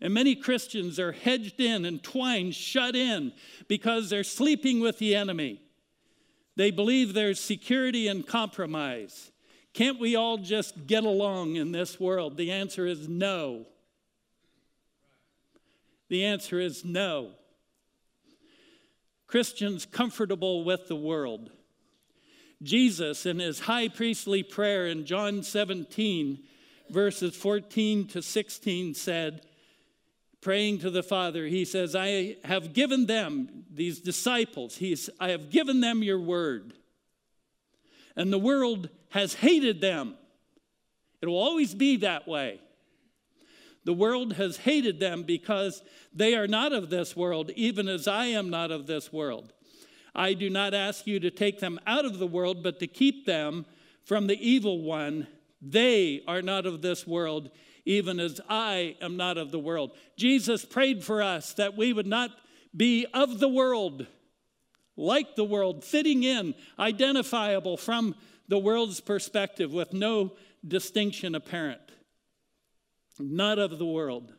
And 0.00 0.12
many 0.12 0.34
Christians 0.34 0.98
are 0.98 1.12
hedged 1.12 1.58
in, 1.60 1.86
entwined, 1.86 2.54
shut 2.54 2.94
in 2.94 3.32
because 3.66 4.10
they're 4.10 4.24
sleeping 4.24 4.80
with 4.80 4.98
the 4.98 5.14
enemy. 5.14 5.62
They 6.56 6.70
believe 6.70 7.12
there's 7.12 7.38
security 7.38 8.08
and 8.08 8.26
compromise. 8.26 9.30
Can't 9.74 10.00
we 10.00 10.16
all 10.16 10.38
just 10.38 10.86
get 10.86 11.04
along 11.04 11.56
in 11.56 11.70
this 11.70 12.00
world? 12.00 12.38
The 12.38 12.50
answer 12.50 12.86
is 12.86 13.08
no. 13.08 13.66
The 16.08 16.24
answer 16.24 16.58
is 16.58 16.84
no. 16.84 17.32
Christians 19.26 19.84
comfortable 19.84 20.64
with 20.64 20.88
the 20.88 20.96
world. 20.96 21.50
Jesus, 22.62 23.26
in 23.26 23.38
his 23.38 23.60
high 23.60 23.88
priestly 23.88 24.42
prayer 24.42 24.86
in 24.86 25.04
John 25.04 25.42
17, 25.42 26.38
verses 26.88 27.36
14 27.36 28.06
to 28.08 28.22
16, 28.22 28.94
said, 28.94 29.42
praying 30.40 30.78
to 30.78 30.90
the 30.90 31.02
Father, 31.02 31.46
he 31.46 31.64
says, 31.64 31.94
I 31.94 32.36
have 32.44 32.72
given 32.72 33.06
them, 33.06 33.64
these 33.70 34.00
disciples, 34.00 34.76
he's, 34.76 35.10
I 35.18 35.30
have 35.30 35.50
given 35.50 35.80
them 35.80 36.02
your 36.02 36.20
word 36.20 36.74
and 38.16 38.32
the 38.32 38.38
world 38.38 38.88
has 39.10 39.34
hated 39.34 39.80
them. 39.80 40.14
It 41.20 41.26
will 41.26 41.38
always 41.38 41.74
be 41.74 41.98
that 41.98 42.26
way. 42.26 42.60
The 43.84 43.92
world 43.92 44.32
has 44.34 44.56
hated 44.56 44.98
them 44.98 45.22
because 45.22 45.82
they 46.12 46.34
are 46.34 46.48
not 46.48 46.72
of 46.72 46.90
this 46.90 47.14
world, 47.14 47.50
even 47.54 47.86
as 47.86 48.08
I 48.08 48.26
am 48.26 48.50
not 48.50 48.70
of 48.70 48.86
this 48.86 49.12
world. 49.12 49.52
I 50.14 50.32
do 50.32 50.50
not 50.50 50.74
ask 50.74 51.06
you 51.06 51.20
to 51.20 51.30
take 51.30 51.60
them 51.60 51.78
out 51.86 52.04
of 52.04 52.18
the 52.18 52.26
world, 52.26 52.62
but 52.62 52.80
to 52.80 52.86
keep 52.86 53.26
them 53.26 53.66
from 54.04 54.26
the 54.26 54.48
evil 54.48 54.82
one. 54.82 55.28
They 55.60 56.22
are 56.26 56.42
not 56.42 56.66
of 56.66 56.82
this 56.82 57.06
world, 57.06 57.50
even 57.86 58.20
as 58.20 58.40
I 58.48 58.96
am 59.00 59.16
not 59.16 59.38
of 59.38 59.50
the 59.50 59.58
world. 59.58 59.92
Jesus 60.18 60.64
prayed 60.64 61.02
for 61.02 61.22
us 61.22 61.54
that 61.54 61.76
we 61.76 61.92
would 61.92 62.06
not 62.06 62.30
be 62.76 63.06
of 63.14 63.38
the 63.38 63.48
world 63.48 64.06
like 64.96 65.36
the 65.36 65.44
world, 65.44 65.84
fitting 65.84 66.22
in, 66.22 66.54
identifiable 66.78 67.76
from 67.76 68.14
the 68.48 68.58
world's 68.58 69.00
perspective 69.00 69.72
with 69.72 69.92
no 69.92 70.32
distinction 70.66 71.34
apparent. 71.34 71.80
Not 73.18 73.58
of 73.58 73.78
the 73.78 73.86
world. 73.86 74.32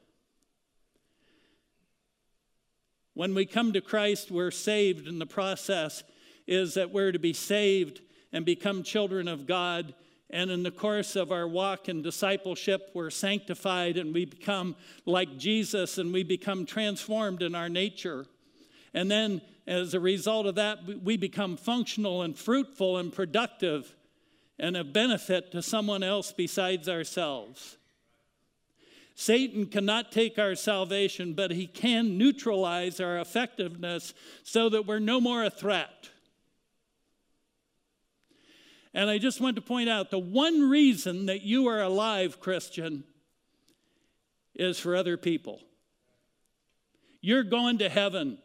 When 3.13 3.33
we 3.33 3.45
come 3.45 3.73
to 3.73 3.81
Christ, 3.81 4.29
we're 4.29 4.51
saved, 4.51 5.07
and 5.07 5.19
the 5.19 5.25
process 5.25 6.03
is 6.45 6.75
that 6.75 6.91
we're 6.91 7.11
to 7.11 7.19
be 7.19 7.33
saved 7.33 8.01
and 8.31 8.45
become 8.45 8.83
children 8.83 9.27
of 9.27 9.47
God. 9.47 9.93
And 10.29 10.51
in 10.51 10.63
the 10.63 10.71
course 10.71 11.15
of 11.15 11.31
our 11.31 11.47
walk 11.47 11.87
and 11.87 12.03
discipleship, 12.03 12.89
we're 12.93 13.09
sanctified 13.09 13.97
and 13.97 14.13
we 14.13 14.25
become 14.25 14.75
like 15.05 15.37
Jesus 15.37 15.97
and 15.97 16.11
we 16.11 16.23
become 16.23 16.65
transformed 16.65 17.41
in 17.41 17.55
our 17.55 17.69
nature. 17.69 18.25
And 18.93 19.09
then 19.09 19.41
as 19.65 19.93
a 19.93 19.99
result 19.99 20.45
of 20.45 20.55
that, 20.55 20.79
we 21.03 21.17
become 21.17 21.55
functional 21.55 22.21
and 22.21 22.37
fruitful 22.37 22.97
and 22.97 23.11
productive 23.13 23.95
and 24.59 24.75
of 24.75 24.91
benefit 24.91 25.51
to 25.51 25.61
someone 25.61 26.03
else 26.03 26.31
besides 26.31 26.89
ourselves. 26.89 27.77
Satan 29.15 29.65
cannot 29.65 30.11
take 30.11 30.37
our 30.37 30.55
salvation, 30.55 31.33
but 31.33 31.51
he 31.51 31.67
can 31.67 32.17
neutralize 32.17 32.99
our 32.99 33.19
effectiveness 33.19 34.13
so 34.43 34.69
that 34.69 34.85
we're 34.85 34.99
no 34.99 35.19
more 35.19 35.43
a 35.43 35.49
threat. 35.49 36.11
And 38.97 39.11
I 39.11 39.19
just 39.19 39.39
want 39.39 39.55
to 39.57 39.61
point 39.61 39.89
out 39.89 40.09
the 40.09 40.17
one 40.17 40.71
reason 40.71 41.27
that 41.27 41.43
you 41.43 41.67
are 41.67 41.79
alive, 41.79 42.39
Christian, 42.39 43.03
is 44.55 44.79
for 44.79 44.95
other 44.95 45.17
people. 45.17 45.61
You're 47.21 47.43
going 47.43 47.77
to 47.77 47.89
heaven. 47.89 48.39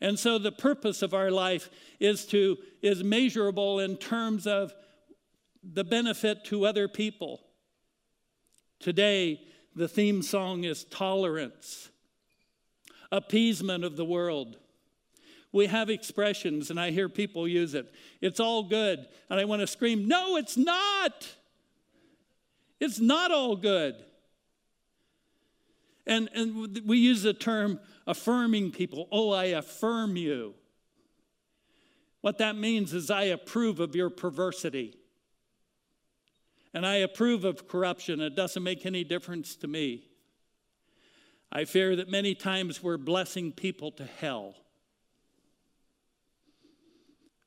And 0.00 0.16
so 0.16 0.38
the 0.38 0.52
purpose 0.52 1.02
of 1.02 1.12
our 1.12 1.32
life 1.32 1.70
is 1.98 2.24
to 2.26 2.58
is 2.82 3.02
measurable 3.02 3.80
in 3.80 3.96
terms 3.96 4.46
of 4.46 4.72
the 5.64 5.82
benefit 5.82 6.44
to 6.44 6.64
other 6.64 6.86
people. 6.86 7.40
Today, 8.78 9.40
the 9.74 9.88
theme 9.88 10.22
song 10.22 10.62
is 10.62 10.84
tolerance, 10.84 11.88
appeasement 13.10 13.82
of 13.82 13.96
the 13.96 14.04
world. 14.04 14.56
We 15.52 15.66
have 15.66 15.90
expressions, 15.90 16.70
and 16.70 16.78
I 16.78 16.90
hear 16.90 17.08
people 17.08 17.48
use 17.48 17.74
it. 17.74 17.92
It's 18.20 18.38
all 18.38 18.62
good. 18.62 19.06
And 19.28 19.40
I 19.40 19.44
want 19.44 19.60
to 19.60 19.66
scream, 19.66 20.06
No, 20.06 20.36
it's 20.36 20.56
not. 20.56 21.28
It's 22.78 23.00
not 23.00 23.30
all 23.30 23.56
good. 23.56 23.96
And, 26.06 26.28
and 26.34 26.80
we 26.86 26.98
use 26.98 27.22
the 27.22 27.34
term 27.34 27.78
affirming 28.06 28.72
people. 28.72 29.06
Oh, 29.12 29.30
I 29.30 29.46
affirm 29.46 30.16
you. 30.16 30.54
What 32.20 32.38
that 32.38 32.56
means 32.56 32.92
is 32.92 33.10
I 33.10 33.24
approve 33.24 33.80
of 33.80 33.94
your 33.94 34.10
perversity. 34.10 34.96
And 36.72 36.86
I 36.86 36.96
approve 36.96 37.44
of 37.44 37.68
corruption. 37.68 38.20
It 38.20 38.34
doesn't 38.34 38.62
make 38.62 38.86
any 38.86 39.04
difference 39.04 39.56
to 39.56 39.68
me. 39.68 40.08
I 41.52 41.64
fear 41.64 41.96
that 41.96 42.08
many 42.08 42.34
times 42.34 42.82
we're 42.82 42.96
blessing 42.96 43.52
people 43.52 43.90
to 43.92 44.04
hell. 44.04 44.54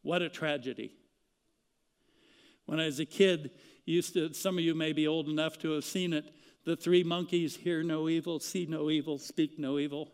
What 0.04 0.22
a 0.22 0.30
tragedy. 0.30 0.96
When 2.66 2.80
I 2.80 2.86
was 2.86 3.00
a 3.00 3.06
kid, 3.06 3.52
used 3.86 4.14
to, 4.14 4.34
some 4.34 4.58
of 4.58 4.64
you 4.64 4.76
may 4.76 4.94
be 4.94 5.08
old 5.08 5.28
enough 5.28 5.58
to 5.60 5.72
have 5.72 5.84
seen 5.84 6.14
it, 6.14 6.32
the 6.66 6.76
three 6.76 7.04
monkeys 7.04 7.56
hear 7.56 7.84
no 7.84 8.08
evil, 8.08 8.40
see 8.40 8.66
no 8.66 8.90
evil, 8.90 9.18
speak 9.18 9.60
no 9.60 9.80
evil. 9.80 10.12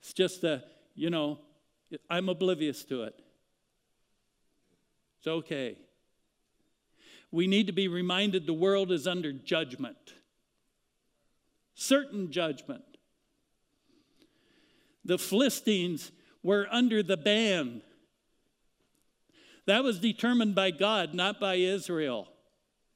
It's 0.00 0.12
just 0.12 0.42
a, 0.42 0.64
you 0.94 1.10
know, 1.10 1.38
I'm 2.10 2.28
oblivious 2.28 2.84
to 2.86 3.04
it. 3.04 3.20
It's 5.18 5.28
okay. 5.28 5.76
We 7.30 7.46
need 7.46 7.68
to 7.68 7.72
be 7.72 7.86
reminded 7.86 8.46
the 8.46 8.52
world 8.52 8.90
is 8.90 9.06
under 9.06 9.32
judgment, 9.32 10.14
certain 11.74 12.32
judgment. 12.32 12.82
The 15.04 15.18
Philistines 15.18 16.12
were 16.42 16.66
under 16.70 17.02
the 17.02 17.16
ban. 17.16 17.82
That 19.66 19.84
was 19.84 19.98
determined 19.98 20.54
by 20.54 20.70
God, 20.70 21.14
not 21.14 21.38
by 21.38 21.54
Israel. 21.54 22.28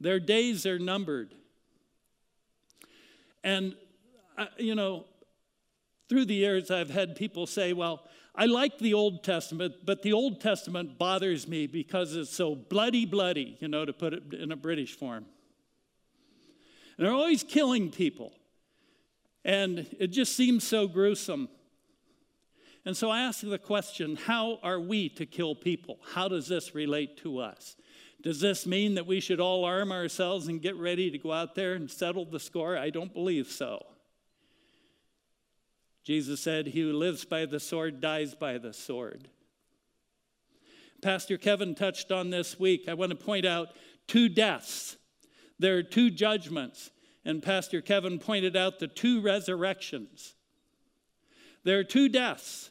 Their 0.01 0.21
days 0.21 0.67
are 0.67 0.79
numbered. 0.79 1.35
And, 3.45 3.77
you 4.59 4.75
know, 4.75 5.05
through 6.09 6.25
the 6.27 6.35
years, 6.35 6.71
I've 6.71 6.91
had 6.91 7.17
people 7.17 7.47
say, 7.47 7.73
well, 7.73 8.05
I 8.35 8.47
like 8.47 8.79
the 8.79 8.93
Old 8.93 9.25
Testament, 9.25 9.75
but 9.85 10.03
the 10.03 10.13
Old 10.13 10.41
Testament 10.41 10.99
bothers 10.99 11.49
me 11.49 11.67
because 11.67 12.15
it's 12.15 12.31
so 12.31 12.55
bloody, 12.55 13.07
bloody, 13.07 13.57
you 13.61 13.69
know, 13.69 13.85
to 13.85 13.93
put 13.93 14.13
it 14.13 14.35
in 14.35 14.53
a 14.53 14.57
British 14.57 14.95
form. 14.95 15.25
And 16.99 17.07
they're 17.07 17.15
always 17.15 17.43
killing 17.43 17.91
people. 17.91 18.33
And 19.45 19.87
it 19.99 20.09
just 20.09 20.37
seems 20.37 20.65
so 20.65 20.87
gruesome. 20.87 21.49
And 22.87 22.97
so 22.97 23.11
I 23.11 23.23
ask 23.23 23.41
the 23.41 23.59
question 23.59 24.15
how 24.15 24.61
are 24.63 24.79
we 24.81 25.09
to 25.11 25.27
kill 25.27 25.57
people? 25.57 25.99
How 26.15 26.29
does 26.29 26.47
this 26.47 26.75
relate 26.75 27.17
to 27.19 27.41
us? 27.41 27.77
Does 28.23 28.41
this 28.41 28.65
mean 28.65 28.95
that 28.95 29.07
we 29.07 29.21
should 29.21 29.41
all 29.41 29.65
arm 29.65 29.91
ourselves 29.91 30.47
and 30.47 30.63
get 30.63 30.77
ready 30.77 31.11
to 31.11 31.19
go 31.19 31.33
out 31.33 31.57
there 31.57 31.75
and 31.75 31.91
settle 31.91 32.25
the 32.25 32.41
score? 32.41 32.79
I 32.79 32.91
don't 32.91 33.13
believe 33.13 33.49
so. 33.49 33.85
Jesus 36.05 36.41
said, 36.41 36.69
He 36.69 36.81
who 36.83 36.93
lives 36.93 37.25
by 37.25 37.45
the 37.45 37.59
sword 37.59 38.01
dies 38.01 38.37
by 38.37 38.57
the 38.57 38.73
sword. 38.73 39.29
Pastor 41.03 41.37
Kevin 41.37 41.75
touched 41.75 42.13
on 42.13 42.31
this 42.31 42.59
week. 42.59 42.89
I 42.89 42.95
want 42.95 43.11
to 43.11 43.17
point 43.17 43.45
out 43.45 43.69
two 44.07 44.29
deaths. 44.29 44.97
There 45.59 45.77
are 45.77 45.83
two 45.83 46.11
judgments, 46.11 46.93
and 47.25 47.43
Pastor 47.43 47.81
Kevin 47.81 48.21
pointed 48.21 48.57
out 48.57 48.79
the 48.79 48.87
two 48.87 49.21
resurrections. 49.21 50.35
There 51.65 51.81
are 51.81 51.85
two 51.85 52.09
deaths. 52.09 52.71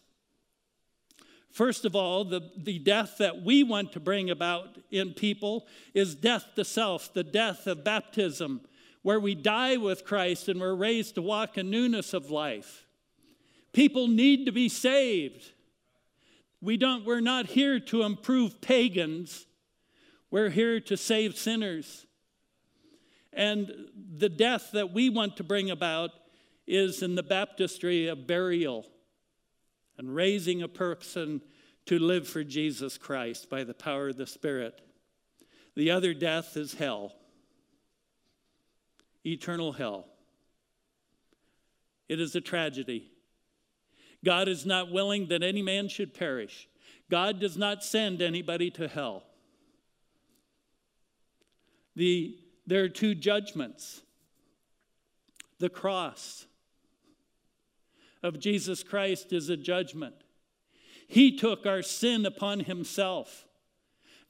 First 1.56 1.86
of 1.86 1.96
all, 1.96 2.26
the, 2.26 2.42
the 2.58 2.80
death 2.80 3.20
that 3.20 3.44
we 3.44 3.64
want 3.64 3.94
to 3.94 4.02
bring 4.02 4.30
about 4.30 4.78
in 4.92 5.14
people 5.14 5.66
is 5.94 6.14
death 6.14 6.48
to 6.56 6.66
self, 6.66 7.14
the 7.14 7.24
death 7.24 7.66
of 7.66 7.82
baptism, 7.82 8.60
where 9.04 9.22
we 9.22 9.36
die 9.36 9.78
with 9.78 10.04
Christ 10.04 10.50
and 10.50 10.60
we're 10.60 10.76
raised 10.76 11.16
to 11.16 11.22
walk 11.22 11.58
in 11.58 11.70
newness 11.70 12.14
of 12.14 12.30
life. 12.30 12.86
People 13.72 14.10
need 14.10 14.46
to 14.48 14.52
be 14.52 14.68
saved. 14.68 15.54
We 16.60 16.76
don't, 16.76 17.06
we're 17.06 17.22
not 17.22 17.46
here 17.46 17.80
to 17.80 18.04
improve 18.04 18.60
pagans, 18.60 19.48
we're 20.30 20.50
here 20.50 20.82
to 20.82 20.98
save 20.98 21.38
sinners. 21.38 22.06
And 23.32 23.72
the 24.18 24.28
death 24.28 24.72
that 24.74 24.92
we 24.92 25.10
want 25.10 25.38
to 25.38 25.46
bring 25.46 25.72
about 25.72 26.10
is 26.68 27.02
in 27.02 27.16
the 27.16 27.24
baptistry 27.24 28.08
of 28.08 28.28
burial 28.28 28.86
and 29.98 30.14
raising 30.14 30.62
a 30.62 30.68
person 30.68 31.42
to 31.86 32.00
live 32.00 32.28
for 32.28 32.44
Jesus 32.44 32.98
Christ 32.98 33.50
by 33.50 33.64
the 33.64 33.74
power 33.74 34.10
of 34.10 34.18
the 34.18 34.28
Spirit. 34.28 34.82
The 35.76 35.92
other 35.92 36.14
death 36.14 36.58
is 36.58 36.76
hell, 36.76 37.14
eternal 39.26 39.74
hell. 39.74 40.08
It 42.08 42.20
is 42.20 42.36
a 42.36 42.42
tragedy. 42.42 43.12
God 44.24 44.48
is 44.48 44.66
not 44.66 44.92
willing 44.92 45.28
that 45.28 45.44
any 45.44 45.62
man 45.62 45.88
should 45.88 46.14
perish. 46.14 46.68
God 47.10 47.40
does 47.40 47.58
not 47.58 47.84
send 47.84 48.22
anybody 48.22 48.72
to 48.72 48.88
hell. 48.88 49.24
The, 51.96 52.38
there 52.66 52.84
are 52.84 52.90
two 52.90 53.16
judgments 53.16 54.02
the 55.60 55.70
cross 55.70 56.46
of 58.26 58.40
Jesus 58.40 58.84
Christ 58.84 59.32
is 59.32 59.50
a 59.50 59.56
judgment. 59.58 60.16
He 61.08 61.38
took 61.38 61.66
our 61.66 61.84
sin 61.84 62.26
upon 62.26 62.62
himself. 62.62 63.46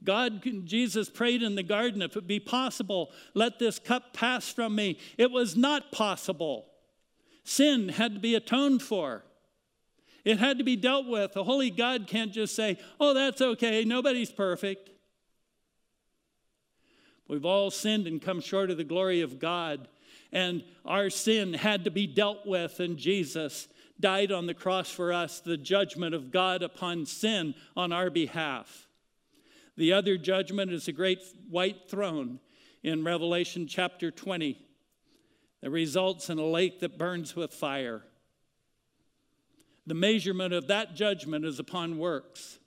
God, 0.03 0.43
Jesus 0.65 1.09
prayed 1.09 1.41
in 1.41 1.55
the 1.55 1.63
garden, 1.63 2.01
if 2.01 2.17
it 2.17 2.27
be 2.27 2.39
possible, 2.39 3.11
let 3.33 3.57
this 3.57 3.79
cup 3.79 4.13
pass 4.13 4.49
from 4.49 4.75
me. 4.75 4.99
It 5.17 5.31
was 5.31 5.55
not 5.55 5.91
possible. 5.91 6.67
Sin 7.43 7.89
had 7.89 8.15
to 8.15 8.19
be 8.19 8.35
atoned 8.35 8.81
for. 8.81 9.23
It 10.25 10.39
had 10.39 10.57
to 10.57 10.63
be 10.63 10.75
dealt 10.75 11.07
with. 11.07 11.33
The 11.33 11.43
holy 11.43 11.69
God 11.69 12.07
can't 12.07 12.33
just 12.33 12.55
say, 12.55 12.77
oh, 12.99 13.13
that's 13.13 13.41
okay, 13.41 13.85
nobody's 13.85 14.31
perfect. 14.31 14.89
We've 17.27 17.45
all 17.45 17.71
sinned 17.71 18.05
and 18.05 18.21
come 18.21 18.41
short 18.41 18.69
of 18.69 18.77
the 18.77 18.83
glory 18.83 19.21
of 19.21 19.39
God, 19.39 19.87
and 20.31 20.63
our 20.83 21.09
sin 21.09 21.53
had 21.53 21.85
to 21.85 21.91
be 21.91 22.05
dealt 22.05 22.45
with, 22.45 22.79
and 22.79 22.97
Jesus 22.97 23.67
died 23.99 24.31
on 24.31 24.45
the 24.45 24.53
cross 24.53 24.89
for 24.89 25.13
us, 25.13 25.39
the 25.39 25.57
judgment 25.57 26.13
of 26.13 26.31
God 26.31 26.61
upon 26.61 27.05
sin 27.05 27.55
on 27.75 27.91
our 27.91 28.09
behalf. 28.09 28.87
The 29.77 29.93
other 29.93 30.17
judgment 30.17 30.71
is 30.71 30.87
a 30.87 30.93
great 30.93 31.21
white 31.49 31.89
throne 31.89 32.39
in 32.83 33.03
Revelation 33.03 33.67
chapter 33.67 34.11
20 34.11 34.57
that 35.61 35.69
results 35.69 36.29
in 36.29 36.37
a 36.37 36.45
lake 36.45 36.79
that 36.79 36.97
burns 36.97 37.35
with 37.35 37.53
fire. 37.53 38.03
The 39.87 39.95
measurement 39.95 40.53
of 40.53 40.67
that 40.67 40.95
judgment 40.95 41.45
is 41.45 41.59
upon 41.59 41.97
works. 41.97 42.59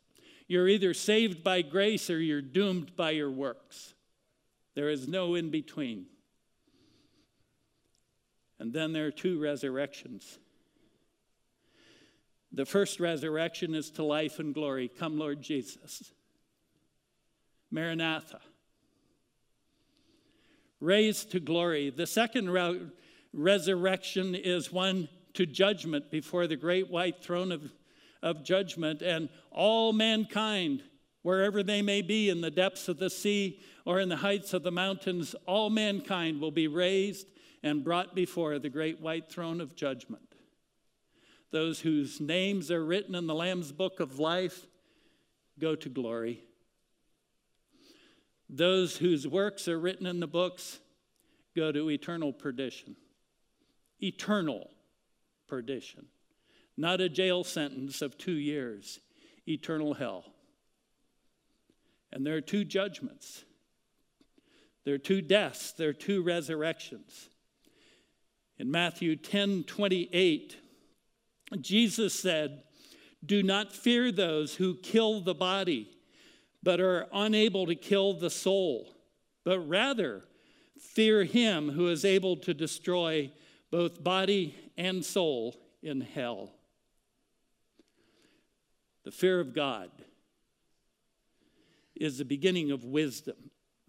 You're 0.47 0.69
either 0.69 0.95
saved 0.95 1.45
by 1.45 1.63
grace 1.63 2.11
or 2.11 2.19
you're 2.21 2.41
doomed 2.41 2.97
by 2.97 3.11
your 3.11 3.31
works. 3.31 3.95
There 4.75 4.89
is 4.89 5.09
no 5.09 5.35
in 5.35 5.51
between. 5.51 6.07
And 8.59 8.73
then 8.73 8.93
there 8.93 9.07
are 9.07 9.13
two 9.13 9.41
resurrections. 9.41 10.39
The 12.53 12.65
first 12.65 12.99
resurrection 12.99 13.75
is 13.75 13.91
to 13.93 14.03
life 14.03 14.39
and 14.39 14.55
glory. 14.55 14.89
Come, 14.89 15.19
Lord 15.19 15.43
Jesus. 15.43 16.13
Maranatha. 17.71 18.41
Raised 20.81 21.33
to 21.33 21.41
glory. 21.41 21.91
The 21.91 22.07
second 22.07 22.51
re- 22.51 22.89
resurrection 23.33 24.35
is 24.35 24.73
one 24.73 25.09
to 25.35 25.45
judgment 25.45 26.11
before 26.11 26.47
the 26.47 26.57
great 26.57 26.91
white 26.91 27.23
throne 27.23 27.53
of, 27.53 27.71
of 28.23 28.43
judgment, 28.45 29.03
and 29.03 29.29
all 29.51 29.93
mankind, 29.93 30.83
wherever 31.23 31.63
they 31.63 31.83
may 31.83 32.01
be, 32.01 32.31
in 32.31 32.41
the 32.41 32.51
depths 32.51 32.89
of 32.89 32.99
the 32.99 33.11
sea 33.11 33.61
or 33.85 34.01
in 34.01 34.09
the 34.09 34.17
heights 34.17 34.55
of 34.55 34.63
the 34.63 34.73
mountains, 34.73 35.35
all 35.47 35.69
mankind 35.69 36.41
will 36.41 36.51
be 36.51 36.67
raised 36.67 37.29
and 37.63 37.85
brought 37.85 38.15
before 38.15 38.59
the 38.59 38.71
great 38.71 39.01
white 39.01 39.31
throne 39.31 39.61
of 39.61 39.77
judgment 39.77 40.28
those 41.51 41.81
whose 41.81 42.21
names 42.21 42.71
are 42.71 42.85
written 42.85 43.15
in 43.15 43.27
the 43.27 43.35
Lamb's 43.35 43.73
book 43.73 44.01
of 44.01 44.19
life 44.19 44.67
go 45.59 45.75
to 45.75 45.89
glory. 45.89 46.43
Those 48.51 48.97
whose 48.97 49.27
works 49.27 49.69
are 49.69 49.79
written 49.79 50.07
in 50.07 50.21
the 50.21 50.27
books 50.27 50.81
go 51.55 51.73
to 51.73 51.91
eternal 51.91 52.33
perdition. 52.33 52.97
Eternal 54.01 54.71
perdition. 55.47 56.07
Not 56.77 57.01
a 57.01 57.09
jail 57.09 57.45
sentence 57.45 58.03
of 58.03 58.17
two 58.17 58.33
years, 58.33 59.01
eternal 59.47 59.95
hell. 59.95 60.25
And 62.13 62.25
there 62.25 62.37
are 62.37 62.41
two 62.41 62.65
judgments. 62.65 63.45
There 64.85 64.95
are 64.95 64.99
two 64.99 65.21
deaths, 65.21 65.73
there 65.73 65.91
are 65.91 65.95
two 65.95 66.23
resurrections. 66.23 67.29
In 68.59 68.71
Matthew 68.71 69.17
10 69.17 69.65
28, 69.65 70.57
Jesus 71.61 72.15
said, 72.15 72.63
Do 73.25 73.43
not 73.43 73.73
fear 73.73 74.13
those 74.13 74.57
who 74.57 74.77
kill 74.77 75.21
the 75.21 75.35
body, 75.35 75.91
but 76.63 76.81
are 76.81 77.07
unable 77.13 77.67
to 77.67 77.75
kill 77.75 78.15
the 78.15 78.31
soul, 78.31 78.95
but 79.45 79.61
rather 79.61 80.25
fear 80.79 81.25
him 81.25 81.71
who 81.71 81.89
is 81.89 82.05
able 82.05 82.37
to 82.37 82.55
destroy 82.55 83.31
both 83.71 84.03
body 84.03 84.55
and 84.77 85.05
soul 85.05 85.57
in 85.83 86.01
hell. 86.01 86.53
The 89.05 89.11
fear 89.11 89.41
of 89.41 89.55
God 89.55 89.91
is 91.97 92.19
the 92.19 92.25
beginning 92.25 92.71
of 92.71 92.85
wisdom. 92.85 93.51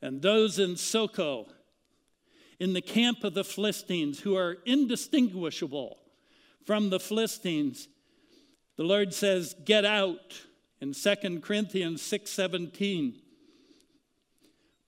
and 0.00 0.22
those 0.22 0.58
in 0.58 0.74
Socho 0.74 1.48
in 2.58 2.72
the 2.72 2.80
camp 2.80 3.24
of 3.24 3.34
the 3.34 3.44
Philistines 3.44 4.20
who 4.20 4.36
are 4.36 4.58
indistinguishable 4.64 5.98
from 6.64 6.90
the 6.90 7.00
Philistines. 7.00 7.88
The 8.76 8.84
Lord 8.84 9.14
says, 9.14 9.54
"Get 9.64 9.84
out." 9.84 10.42
In 10.80 10.92
2 10.92 11.42
Corinthians 11.42 12.02
6:17. 12.02 13.22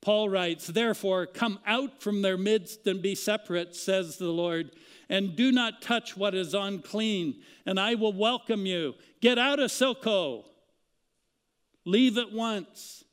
Paul 0.00 0.28
writes, 0.28 0.68
"Therefore 0.68 1.26
come 1.26 1.58
out 1.66 2.02
from 2.02 2.22
their 2.22 2.36
midst 2.36 2.86
and 2.86 3.02
be 3.02 3.14
separate," 3.14 3.74
says 3.74 4.16
the 4.16 4.32
Lord, 4.32 4.70
"and 5.08 5.34
do 5.34 5.50
not 5.50 5.82
touch 5.82 6.16
what 6.16 6.34
is 6.34 6.54
unclean, 6.54 7.42
and 7.66 7.80
I 7.80 7.94
will 7.94 8.12
welcome 8.12 8.64
you. 8.66 8.94
Get 9.20 9.38
out 9.38 9.58
of 9.58 9.70
Socho. 9.70 10.44
Leave 11.84 12.16
at 12.16 12.32
once." 12.32 13.04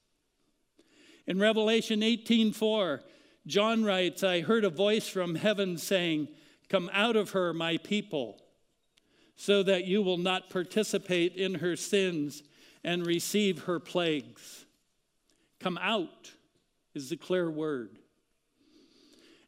In 1.25 1.39
Revelation 1.39 2.03
18:4, 2.03 3.03
John 3.47 3.84
writes, 3.84 4.23
I 4.23 4.41
heard 4.41 4.65
a 4.65 4.69
voice 4.69 5.08
from 5.08 5.36
heaven 5.36 5.77
saying, 5.77 6.29
Come 6.67 6.89
out 6.91 7.15
of 7.15 7.31
her, 7.31 7.53
my 7.53 7.77
people, 7.77 8.41
so 9.36 9.62
that 9.63 9.86
you 9.86 10.01
will 10.01 10.17
not 10.17 10.49
participate 10.49 11.36
in 11.36 11.55
her 11.55 11.75
sins 11.75 12.41
and 12.84 13.05
receive 13.05 13.63
her 13.63 13.79
plagues. 13.79 14.65
Come 15.60 15.77
out 15.79 16.31
is 16.95 17.10
the 17.10 17.17
clear 17.17 17.49
word. 17.51 17.99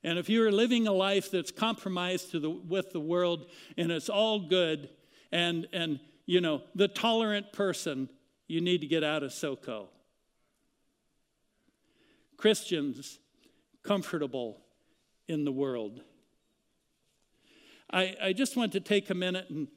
And 0.04 0.20
if 0.20 0.30
you're 0.30 0.52
living 0.52 0.88
a 0.88 0.94
life 0.94 1.32
that's 1.32 1.52
compromised 1.52 2.32
the, 2.32 2.50
with 2.50 2.92
the 2.92 3.00
world 3.00 3.50
and 3.78 3.92
it's 3.92 4.10
all 4.10 4.40
good 4.40 4.90
and, 5.32 5.68
and, 5.74 6.00
you 6.26 6.40
know, 6.40 6.62
the 6.76 6.88
tolerant 6.88 7.52
person, 7.52 8.10
you 8.48 8.62
need 8.62 8.82
to 8.82 8.88
get 8.88 9.04
out 9.04 9.24
of 9.24 9.32
SoCo. 9.32 9.88
Christians, 12.38 13.20
comfortable 13.88 14.60
in 15.30 15.46
the 15.46 15.52
world. 15.52 16.02
I, 17.90 18.16
I 18.22 18.34
just 18.34 18.58
want 18.58 18.74
to 18.74 18.82
take 18.82 19.10
a 19.10 19.14
minute 19.14 19.50
and 19.50 19.70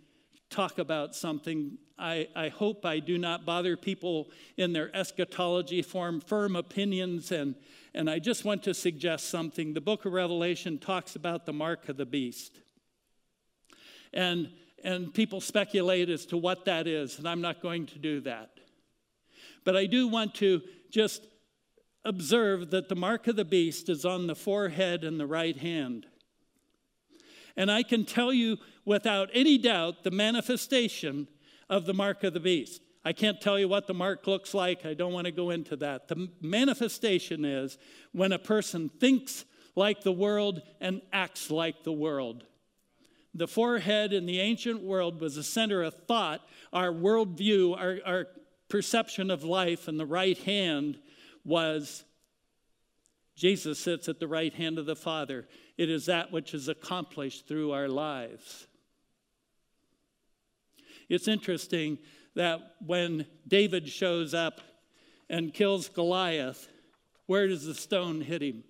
talk 0.50 0.78
about 0.78 1.14
something. 1.14 1.78
I, 1.96 2.26
I 2.34 2.48
hope 2.48 2.84
I 2.84 2.98
do 2.98 3.18
not 3.18 3.46
bother 3.46 3.76
people 3.76 4.28
in 4.56 4.72
their 4.72 4.94
eschatology, 4.96 5.80
form 5.80 6.20
firm 6.20 6.56
opinions, 6.56 7.30
and, 7.30 7.54
and 7.94 8.10
I 8.10 8.18
just 8.18 8.44
want 8.44 8.64
to 8.64 8.74
suggest 8.74 9.30
something. 9.30 9.74
The 9.74 9.80
book 9.80 10.04
of 10.04 10.12
Revelation 10.12 10.78
talks 10.78 11.14
about 11.14 11.46
the 11.46 11.52
mark 11.52 11.88
of 11.88 11.96
the 11.96 12.06
beast. 12.06 12.58
And, 14.12 14.50
and 14.82 15.14
people 15.14 15.40
speculate 15.40 16.08
as 16.08 16.26
to 16.26 16.36
what 16.36 16.64
that 16.64 16.88
is, 16.88 17.18
and 17.18 17.28
I'm 17.28 17.40
not 17.40 17.62
going 17.62 17.86
to 17.86 17.98
do 18.00 18.20
that. 18.22 18.50
But 19.64 19.76
I 19.76 19.86
do 19.86 20.08
want 20.08 20.34
to 20.36 20.62
just 20.90 21.22
observe 22.04 22.70
that 22.70 22.88
the 22.88 22.96
mark 22.96 23.26
of 23.26 23.36
the 23.36 23.44
beast 23.44 23.88
is 23.88 24.04
on 24.04 24.26
the 24.26 24.34
forehead 24.34 25.04
and 25.04 25.18
the 25.18 25.26
right 25.26 25.56
hand. 25.56 26.06
And 27.56 27.70
I 27.70 27.82
can 27.82 28.04
tell 28.04 28.32
you 28.32 28.58
without 28.84 29.28
any 29.34 29.58
doubt 29.58 30.04
the 30.04 30.10
manifestation 30.10 31.28
of 31.68 31.86
the 31.86 31.94
mark 31.94 32.24
of 32.24 32.32
the 32.32 32.40
beast. 32.40 32.80
I 33.04 33.12
can't 33.12 33.40
tell 33.40 33.58
you 33.58 33.68
what 33.68 33.86
the 33.86 33.94
mark 33.94 34.26
looks 34.26 34.52
like. 34.52 34.84
I 34.84 34.94
don't 34.94 35.12
want 35.12 35.24
to 35.26 35.32
go 35.32 35.50
into 35.50 35.76
that. 35.76 36.08
The 36.08 36.28
manifestation 36.40 37.44
is 37.44 37.78
when 38.12 38.32
a 38.32 38.38
person 38.38 38.90
thinks 39.00 39.44
like 39.74 40.02
the 40.02 40.12
world 40.12 40.62
and 40.80 41.00
acts 41.12 41.50
like 41.50 41.82
the 41.82 41.92
world. 41.92 42.44
The 43.32 43.48
forehead 43.48 44.12
in 44.12 44.26
the 44.26 44.40
ancient 44.40 44.82
world 44.82 45.20
was 45.20 45.36
the 45.36 45.42
center 45.42 45.82
of 45.82 45.94
thought, 46.06 46.40
our 46.72 46.90
worldview, 46.90 47.78
our, 47.78 47.98
our 48.04 48.26
perception 48.68 49.30
of 49.30 49.44
life, 49.44 49.88
and 49.88 49.98
the 49.98 50.06
right 50.06 50.36
hand 50.38 50.98
was 51.44 52.04
Jesus 53.36 53.78
sits 53.78 54.08
at 54.08 54.20
the 54.20 54.28
right 54.28 54.52
hand 54.52 54.78
of 54.78 54.84
the 54.86 54.94
Father. 54.94 55.48
It 55.78 55.88
is 55.88 56.06
that 56.06 56.30
which 56.30 56.52
is 56.52 56.68
accomplished 56.68 57.48
through 57.48 57.72
our 57.72 57.88
lives. 57.88 58.66
It's 61.08 61.26
interesting 61.26 61.98
that 62.34 62.60
when 62.84 63.26
David 63.48 63.88
shows 63.88 64.34
up 64.34 64.60
and 65.30 65.54
kills 65.54 65.88
Goliath, 65.88 66.68
where 67.26 67.48
does 67.48 67.64
the 67.64 67.74
stone 67.74 68.20
hit 68.20 68.42
him? 68.42 68.62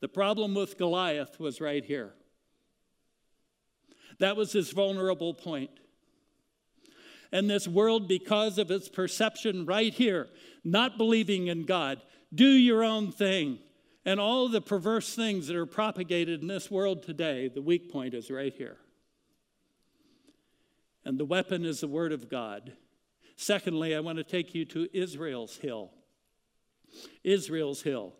The 0.00 0.08
problem 0.08 0.54
with 0.54 0.76
Goliath 0.76 1.38
was 1.38 1.60
right 1.60 1.84
here. 1.84 2.12
That 4.18 4.36
was 4.36 4.52
his 4.52 4.70
vulnerable 4.70 5.34
point. 5.34 5.70
And 7.34 7.50
this 7.50 7.66
world, 7.66 8.06
because 8.06 8.58
of 8.58 8.70
its 8.70 8.88
perception 8.88 9.66
right 9.66 9.92
here, 9.92 10.28
not 10.62 10.96
believing 10.96 11.48
in 11.48 11.64
God, 11.64 12.00
do 12.32 12.46
your 12.46 12.84
own 12.84 13.10
thing, 13.10 13.58
and 14.04 14.20
all 14.20 14.48
the 14.48 14.60
perverse 14.60 15.16
things 15.16 15.48
that 15.48 15.56
are 15.56 15.66
propagated 15.66 16.42
in 16.42 16.46
this 16.46 16.70
world 16.70 17.02
today, 17.02 17.48
the 17.48 17.60
weak 17.60 17.90
point 17.90 18.14
is 18.14 18.30
right 18.30 18.54
here. 18.54 18.76
And 21.04 21.18
the 21.18 21.24
weapon 21.24 21.64
is 21.64 21.80
the 21.80 21.88
Word 21.88 22.12
of 22.12 22.30
God. 22.30 22.74
Secondly, 23.34 23.96
I 23.96 24.00
want 24.00 24.18
to 24.18 24.24
take 24.24 24.54
you 24.54 24.64
to 24.66 24.88
Israel's 24.96 25.56
hill. 25.56 25.90
Israel's 27.24 27.82
hill. 27.82 28.14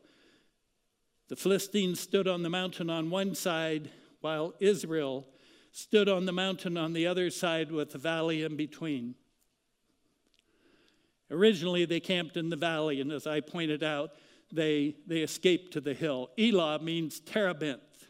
The 1.28 1.36
Philistines 1.36 2.00
stood 2.00 2.26
on 2.26 2.42
the 2.42 2.50
mountain 2.50 2.90
on 2.90 3.10
one 3.10 3.36
side, 3.36 3.90
while 4.20 4.54
Israel 4.58 5.28
stood 5.74 6.08
on 6.08 6.24
the 6.24 6.32
mountain 6.32 6.76
on 6.76 6.92
the 6.92 7.04
other 7.04 7.28
side 7.30 7.72
with 7.72 7.90
the 7.90 7.98
valley 7.98 8.44
in 8.44 8.54
between. 8.56 9.16
Originally, 11.32 11.84
they 11.84 11.98
camped 11.98 12.36
in 12.36 12.48
the 12.48 12.54
valley, 12.54 13.00
and 13.00 13.10
as 13.10 13.26
I 13.26 13.40
pointed 13.40 13.82
out, 13.82 14.10
they, 14.52 14.94
they 15.08 15.18
escaped 15.18 15.72
to 15.72 15.80
the 15.80 15.92
hill. 15.92 16.30
Elah 16.38 16.78
means 16.78 17.18
terebinth, 17.18 18.06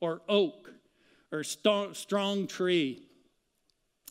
or 0.00 0.22
oak, 0.26 0.72
or 1.30 1.44
st- 1.44 1.96
strong 1.96 2.46
tree. 2.46 3.02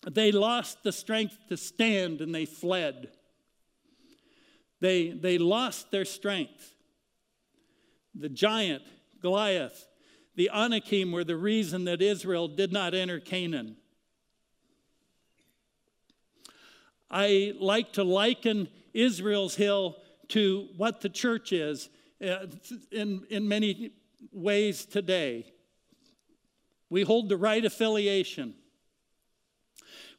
They 0.07 0.31
lost 0.31 0.83
the 0.83 0.91
strength 0.91 1.39
to 1.49 1.57
stand 1.57 2.21
and 2.21 2.35
they 2.35 2.45
fled. 2.45 3.09
They, 4.79 5.09
they 5.09 5.39
lost 5.39 5.89
their 5.89 6.05
strength. 6.05 6.75
The 8.13 8.29
giant, 8.29 8.83
Goliath, 9.23 9.88
the 10.35 10.49
Anakim 10.53 11.11
were 11.11 11.23
the 11.23 11.35
reason 11.35 11.85
that 11.85 12.01
Israel 12.01 12.47
did 12.47 12.71
not 12.71 12.93
enter 12.93 13.19
Canaan. 13.19 13.75
I 17.11 17.53
like 17.59 17.93
to 17.93 18.03
liken 18.03 18.69
Israel's 18.93 19.55
hill 19.55 19.97
to 20.29 20.67
what 20.77 21.01
the 21.01 21.09
church 21.09 21.51
is 21.51 21.89
uh, 22.23 22.45
in, 22.91 23.23
in 23.29 23.47
many 23.47 23.91
ways 24.31 24.85
today. 24.85 25.51
We 26.89 27.03
hold 27.03 27.29
the 27.29 27.37
right 27.37 27.63
affiliation, 27.63 28.53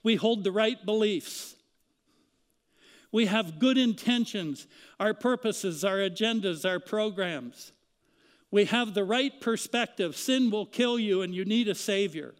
we 0.03 0.17
hold 0.17 0.45
the 0.45 0.53
right 0.53 0.85
beliefs. 0.85 1.57
We 3.13 3.27
have 3.27 3.59
good 3.59 3.77
intentions, 3.77 4.69
our 5.01 5.15
purposes, 5.15 5.85
our 5.85 5.97
agendas, 5.97 6.65
our 6.65 6.79
programs. 6.79 7.73
We 8.51 8.65
have 8.67 8.95
the 8.95 9.05
right 9.05 9.41
perspective. 9.41 10.17
Sin 10.17 10.51
will 10.51 10.67
kill 10.67 10.99
you, 10.99 11.23
and 11.23 11.35
you 11.35 11.45
need 11.45 11.69
a 11.69 11.75
Savior. 11.75 12.35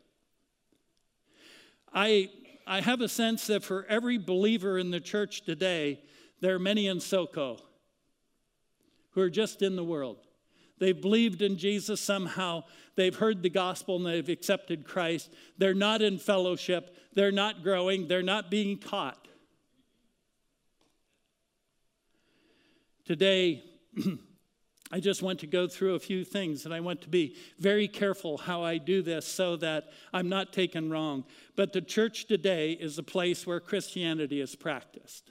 I 1.93 2.31
I 2.67 2.81
have 2.81 3.01
a 3.01 3.09
sense 3.09 3.49
that 3.49 3.65
for 3.65 3.85
every 3.89 4.17
believer 4.17 4.79
in 4.79 4.93
the 4.93 5.01
church 5.01 5.43
today, 5.43 6.01
there 6.41 6.55
are 6.55 6.61
many 6.61 6.87
in 6.87 6.99
SoCo 6.99 7.61
who 9.11 9.21
are 9.21 9.31
just 9.31 9.61
in 9.61 9.75
the 9.75 9.83
world. 9.83 10.19
They've 10.79 10.99
believed 10.99 11.43
in 11.43 11.59
Jesus 11.59 12.01
somehow. 12.01 12.63
They've 12.95 13.15
heard 13.15 13.43
the 13.43 13.51
gospel 13.51 13.97
and 13.97 14.07
they've 14.07 14.29
accepted 14.29 14.87
Christ. 14.87 15.31
They're 15.59 15.75
not 15.75 16.01
in 16.01 16.19
fellowship. 16.19 16.97
They're 17.13 17.33
not 17.33 17.63
growing. 17.63 18.07
They're 18.07 18.23
not 18.23 18.51
being 18.51 18.79
taught. 18.79 19.29
Today, 23.05 23.65
I 24.93 24.99
just 24.99 25.23
want 25.23 25.39
to 25.41 25.47
go 25.47 25.69
through 25.69 25.95
a 25.95 26.01
few 26.01 26.25
things, 26.25 26.65
and 26.65 26.75
I 26.75 26.81
want 26.81 27.01
to 27.03 27.09
be 27.09 27.37
very 27.59 27.87
careful 27.87 28.39
how 28.39 28.65
I 28.65 28.79
do 28.79 29.03
this 29.03 29.25
so 29.25 29.57
that 29.57 29.91
I'm 30.13 30.29
not 30.29 30.53
taken 30.53 30.91
wrong. 30.91 31.25
But 31.55 31.73
the 31.73 31.81
church 31.81 32.27
today 32.27 32.73
is 32.73 32.99
a 32.99 33.03
place 33.03 33.47
where 33.47 33.61
Christianity 33.61 34.41
is 34.41 34.57
practiced. 34.57 35.31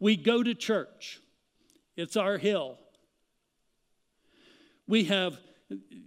We 0.00 0.16
go 0.16 0.42
to 0.42 0.54
church, 0.54 1.20
it's 1.96 2.16
our 2.16 2.38
hill. 2.38 2.78
We 4.86 5.04
have, 5.04 5.38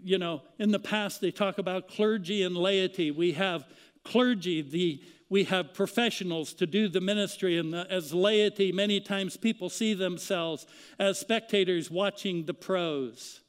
you 0.03 0.17
know, 0.17 0.41
in 0.57 0.71
the 0.71 0.79
past 0.79 1.21
they 1.21 1.29
talk 1.29 1.59
about 1.59 1.87
clergy 1.87 2.41
and 2.41 2.57
laity. 2.57 3.11
We 3.11 3.33
have 3.33 3.65
clergy, 4.03 4.63
the 4.63 5.03
we 5.31 5.45
have 5.45 5.73
professionals 5.73 6.53
to 6.53 6.67
do 6.67 6.89
the 6.89 6.99
ministry, 6.99 7.57
and 7.57 7.73
the, 7.73 7.89
as 7.89 8.13
laity, 8.13 8.73
many 8.73 8.99
times 8.99 9.37
people 9.37 9.69
see 9.69 9.93
themselves 9.93 10.67
as 10.99 11.17
spectators 11.17 11.89
watching 11.89 12.43
the 12.43 12.53
pros. 12.53 13.39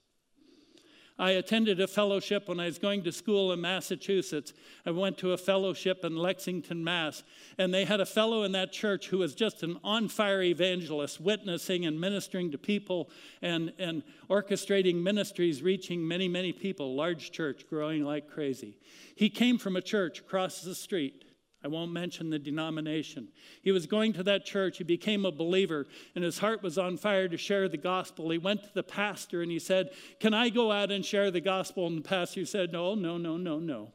I 1.18 1.33
attended 1.33 1.81
a 1.81 1.88
fellowship 1.88 2.49
when 2.49 2.61
I 2.61 2.66
was 2.66 2.79
going 2.79 3.03
to 3.03 3.11
school 3.11 3.53
in 3.53 3.61
Massachusetts. 3.61 4.53
I 4.87 4.92
went 4.92 5.18
to 5.18 5.33
a 5.33 5.37
fellowship 5.37 6.05
in 6.05 6.16
Lexington, 6.16 6.85
Mass. 6.85 7.25
And 7.59 7.75
they 7.75 7.85
had 7.85 8.01
a 8.01 8.07
fellow 8.07 8.45
in 8.45 8.53
that 8.53 8.73
church 8.73 9.09
who 9.09 9.18
was 9.18 9.35
just 9.35 9.64
an 9.64 9.79
on 9.83 10.09
fire 10.09 10.42
evangelist, 10.42 11.21
witnessing 11.21 11.85
and 11.85 12.01
ministering 12.01 12.53
to 12.53 12.59
people 12.59 13.11
and, 13.42 13.73
and 13.81 14.05
orchestrating 14.31 15.03
ministries, 15.03 15.62
reaching 15.62 16.07
many, 16.07 16.29
many 16.29 16.53
people, 16.53 16.95
large 16.95 17.33
church 17.33 17.66
growing 17.68 18.05
like 18.05 18.29
crazy. 18.29 18.79
He 19.16 19.29
came 19.29 19.59
from 19.59 19.77
a 19.77 19.83
church 19.83 20.21
across 20.21 20.62
the 20.62 20.77
street. 20.77 21.25
I 21.64 21.68
won't 21.68 21.92
mention 21.92 22.31
the 22.31 22.38
denomination. 22.38 23.29
He 23.62 23.70
was 23.70 23.87
going 23.87 24.12
to 24.14 24.22
that 24.25 24.44
church. 24.44 24.79
He 24.79 24.85
became 24.85 25.25
a 25.25 25.31
believer, 25.31 25.87
and 26.14 26.25
his 26.25 26.38
heart 26.38 26.62
was 26.62 26.77
on 26.77 26.96
fire 26.96 27.29
to 27.29 27.37
share 27.37 27.68
the 27.68 27.77
gospel. 27.77 28.31
He 28.31 28.38
went 28.38 28.64
to 28.64 28.75
the 28.75 28.83
pastor 28.83 29.42
and 29.42 29.51
he 29.51 29.59
said, 29.59 29.90
Can 30.18 30.35
I 30.35 30.48
go 30.48 30.72
out 30.72 30.90
and 30.90 31.05
share 31.05 31.31
the 31.31 31.40
gospel? 31.40 31.87
And 31.87 31.98
the 31.98 32.09
pastor 32.09 32.44
said, 32.44 32.72
No, 32.72 32.94
no, 32.94 33.16
no, 33.16 33.37
no, 33.37 33.59
no. 33.59 33.92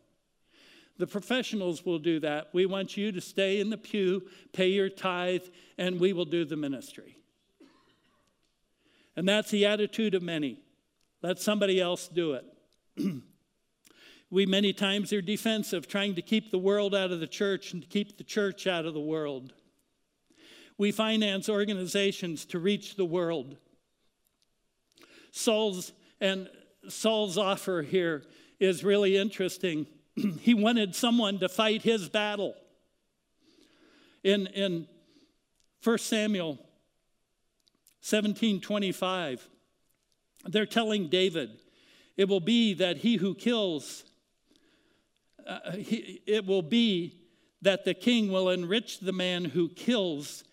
The 0.97 1.07
professionals 1.07 1.85
will 1.85 1.99
do 1.99 2.19
that. 2.21 2.49
We 2.53 2.65
want 2.65 2.97
you 2.97 3.11
to 3.11 3.21
stay 3.21 3.59
in 3.59 3.69
the 3.69 3.77
pew, 3.77 4.23
pay 4.53 4.69
your 4.69 4.89
tithe, 4.89 5.43
and 5.77 5.99
we 5.99 6.13
will 6.13 6.25
do 6.25 6.43
the 6.45 6.55
ministry. 6.55 7.17
And 9.15 9.27
that's 9.27 9.51
the 9.51 9.65
attitude 9.65 10.15
of 10.15 10.23
many. 10.23 10.59
Let 11.21 11.39
somebody 11.39 11.81
else 11.81 12.07
do 12.07 12.33
it. 12.33 12.45
We 14.29 14.45
many 14.45 14.73
times 14.73 15.13
are 15.13 15.21
defensive, 15.21 15.87
trying 15.87 16.15
to 16.15 16.21
keep 16.21 16.51
the 16.51 16.57
world 16.57 16.93
out 16.93 17.11
of 17.11 17.19
the 17.19 17.27
church 17.27 17.73
and 17.73 17.81
to 17.81 17.87
keep 17.87 18.17
the 18.17 18.23
church 18.23 18.67
out 18.67 18.85
of 18.85 18.93
the 18.93 18.99
world. 18.99 19.53
We 20.77 20.91
finance 20.91 21.49
organizations 21.49 22.45
to 22.47 22.59
reach 22.59 22.95
the 22.95 23.05
world. 23.05 23.57
Saul's 25.31 25.93
and 26.19 26.49
Saul's 26.89 27.37
offer 27.37 27.81
here 27.81 28.23
is 28.59 28.83
really 28.83 29.17
interesting. 29.17 29.87
he 30.41 30.53
wanted 30.53 30.95
someone 30.95 31.39
to 31.39 31.49
fight 31.49 31.81
his 31.81 32.09
battle. 32.09 32.55
In, 34.23 34.47
in 34.47 34.87
1 35.83 35.97
Samuel 35.99 36.57
17:25, 38.01 39.41
they're 40.45 40.65
telling 40.65 41.07
David, 41.07 41.59
it 42.15 42.27
will 42.27 42.39
be 42.39 42.73
that 42.73 42.97
he 42.97 43.17
who 43.17 43.35
kills, 43.35 44.03
uh, 45.47 45.71
he, 45.71 46.21
it 46.25 46.45
will 46.45 46.61
be 46.61 47.21
that 47.61 47.85
the 47.85 47.93
king 47.93 48.31
will 48.31 48.49
enrich 48.49 48.99
the 48.99 49.13
man 49.13 49.45
who 49.45 49.69
kills 49.69 50.43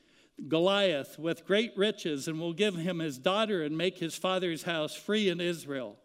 Goliath 0.49 1.19
with 1.19 1.47
great 1.47 1.77
riches 1.77 2.27
and 2.29 2.41
will 2.41 2.53
give 2.53 2.77
him 2.77 2.99
his 2.99 3.19
daughter 3.19 3.63
and 3.63 3.77
make 3.77 3.99
his 3.99 4.17
father's 4.17 4.65
house 4.65 4.95
free 4.95 5.29
in 5.29 5.41
Israel. 5.41 5.97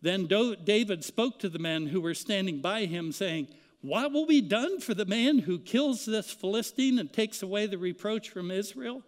Then 0.00 0.26
David 0.26 1.04
spoke 1.04 1.38
to 1.40 1.48
the 1.48 1.58
men 1.58 1.86
who 1.86 2.00
were 2.00 2.14
standing 2.14 2.60
by 2.60 2.84
him, 2.84 3.12
saying, 3.12 3.48
What 3.80 4.12
will 4.12 4.26
be 4.26 4.40
done 4.40 4.80
for 4.80 4.94
the 4.94 5.04
man 5.04 5.38
who 5.38 5.58
kills 5.58 6.04
this 6.04 6.30
Philistine 6.30 6.98
and 6.98 7.12
takes 7.12 7.42
away 7.42 7.66
the 7.66 7.78
reproach 7.78 8.30
from 8.30 8.50
Israel? 8.50 9.02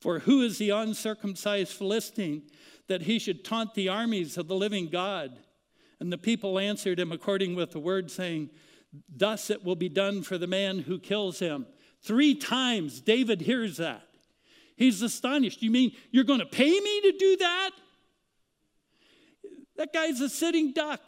For 0.00 0.20
who 0.20 0.42
is 0.42 0.58
the 0.58 0.70
uncircumcised 0.70 1.72
Philistine 1.72 2.42
that 2.88 3.02
he 3.02 3.18
should 3.18 3.44
taunt 3.44 3.74
the 3.74 3.88
armies 3.88 4.36
of 4.36 4.48
the 4.48 4.56
living 4.56 4.88
God? 4.88 5.38
And 6.00 6.12
the 6.12 6.18
people 6.18 6.58
answered 6.58 7.00
him 7.00 7.12
according 7.12 7.54
with 7.54 7.70
the 7.70 7.80
word, 7.80 8.10
saying, 8.10 8.50
Thus 9.14 9.50
it 9.50 9.64
will 9.64 9.76
be 9.76 9.88
done 9.88 10.22
for 10.22 10.38
the 10.38 10.46
man 10.46 10.80
who 10.80 10.98
kills 10.98 11.38
him. 11.38 11.66
Three 12.02 12.34
times 12.34 13.00
David 13.00 13.40
hears 13.40 13.78
that. 13.78 14.06
He's 14.76 15.00
astonished. 15.02 15.62
You 15.62 15.70
mean 15.70 15.92
you're 16.10 16.24
going 16.24 16.40
to 16.40 16.46
pay 16.46 16.70
me 16.70 17.00
to 17.00 17.12
do 17.18 17.36
that? 17.38 17.70
That 19.76 19.92
guy's 19.92 20.20
a 20.20 20.28
sitting 20.28 20.72
duck. 20.72 21.00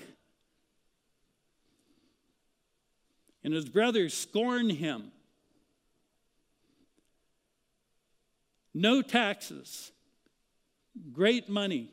And 3.44 3.54
his 3.54 3.68
brothers 3.68 4.14
scorn 4.14 4.68
him. 4.70 5.12
No 8.74 9.02
taxes, 9.02 9.92
great 11.12 11.48
money. 11.48 11.90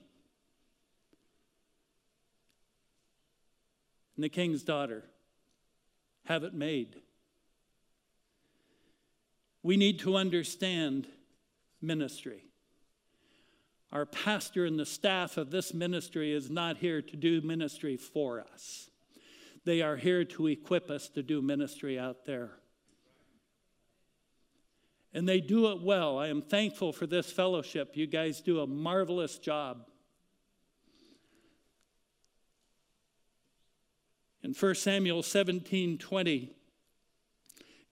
And 4.16 4.24
the 4.24 4.30
king's 4.30 4.64
daughter, 4.64 5.04
have 6.26 6.44
it 6.44 6.54
made. 6.54 6.96
We 9.62 9.78
need 9.78 10.00
to 10.00 10.16
understand 10.16 11.08
ministry. 11.82 12.44
Our 13.92 14.06
pastor 14.06 14.66
and 14.66 14.80
the 14.80 14.86
staff 14.86 15.38
of 15.38 15.52
this 15.52 15.74
ministry 15.74 16.34
is 16.34 16.50
not 16.50 16.78
here 16.78 17.02
to 17.02 17.16
do 17.16 17.42
ministry 17.42 17.98
for 17.98 18.42
us. 18.54 18.90
They 19.64 19.82
are 19.82 19.96
here 19.96 20.24
to 20.24 20.48
equip 20.48 20.90
us 20.90 21.10
to 21.10 21.24
do 21.24 21.42
ministry 21.42 21.98
out 21.98 22.26
there. 22.26 22.52
And 25.14 25.28
they 25.28 25.40
do 25.40 25.72
it 25.72 25.82
well. 25.82 26.20
I 26.20 26.28
am 26.28 26.42
thankful 26.42 26.92
for 26.92 27.08
this 27.08 27.32
fellowship. 27.32 27.96
You 27.96 28.06
guys 28.06 28.42
do 28.42 28.60
a 28.60 28.68
marvelous 28.68 29.38
job. 29.40 29.88
In 34.46 34.54
1 34.54 34.76
Samuel 34.76 35.24
17 35.24 35.98
20, 35.98 36.54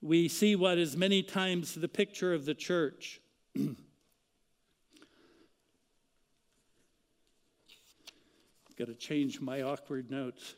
we 0.04 0.28
see 0.28 0.56
what 0.56 0.78
is 0.78 0.96
many 0.96 1.24
times 1.24 1.74
the 1.74 1.88
picture 1.88 2.32
of 2.32 2.46
the 2.46 2.54
church. 2.54 3.20
Got 3.58 3.76
to 8.86 8.94
change 8.94 9.42
my 9.42 9.64
awkward 9.64 10.12
notes. 10.12 10.54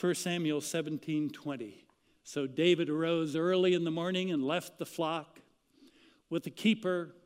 1 0.00 0.14
Samuel 0.14 0.60
17 0.60 1.30
20. 1.30 1.84
So 2.22 2.46
David 2.46 2.88
arose 2.88 3.34
early 3.34 3.74
in 3.74 3.82
the 3.82 3.90
morning 3.90 4.30
and 4.30 4.44
left 4.44 4.78
the 4.78 4.86
flock 4.86 5.40
with 6.30 6.44
the 6.44 6.50
keeper, 6.50 7.16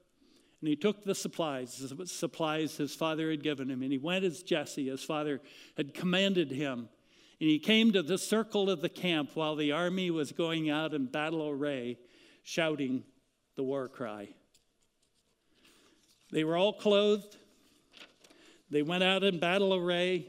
and 0.62 0.68
he 0.68 0.77
took 0.77 1.03
the 1.03 1.14
supplies, 1.14 1.77
the 1.77 2.07
supplies 2.07 2.77
his 2.77 2.94
father 2.94 3.33
had 3.33 3.42
given 3.42 3.68
him, 3.68 3.83
and 3.83 3.90
he 3.90 3.98
went 3.98 4.25
as 4.25 4.44
Jesse, 4.44 4.88
his 4.88 5.03
father 5.03 5.40
had 5.77 5.92
commanded 5.92 6.53
him. 6.53 6.88
And 7.40 7.51
he 7.51 7.59
came 7.59 7.90
to 7.92 8.03
the 8.03 8.16
circle 8.16 8.70
of 8.70 8.81
the 8.81 8.88
camp 8.88 9.31
while 9.35 9.57
the 9.57 9.72
army 9.72 10.12
was 10.12 10.31
going 10.31 10.70
out 10.70 10.94
in 10.94 11.07
battle 11.07 11.48
array, 11.48 11.98
shouting 12.44 13.03
the 13.57 13.64
war 13.64 13.88
cry. 13.88 14.29
They 16.31 16.44
were 16.44 16.57
all 16.57 16.72
clothed. 16.72 17.37
They 18.70 18.83
went 18.83 19.03
out 19.03 19.25
in 19.25 19.40
battle 19.40 19.75
array. 19.75 20.29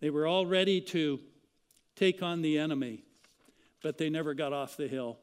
They 0.00 0.08
were 0.08 0.26
all 0.26 0.46
ready 0.46 0.80
to 0.80 1.20
take 1.94 2.22
on 2.22 2.40
the 2.40 2.56
enemy, 2.56 3.04
but 3.82 3.98
they 3.98 4.08
never 4.08 4.32
got 4.32 4.54
off 4.54 4.78
the 4.78 4.88
hill. 4.88 5.18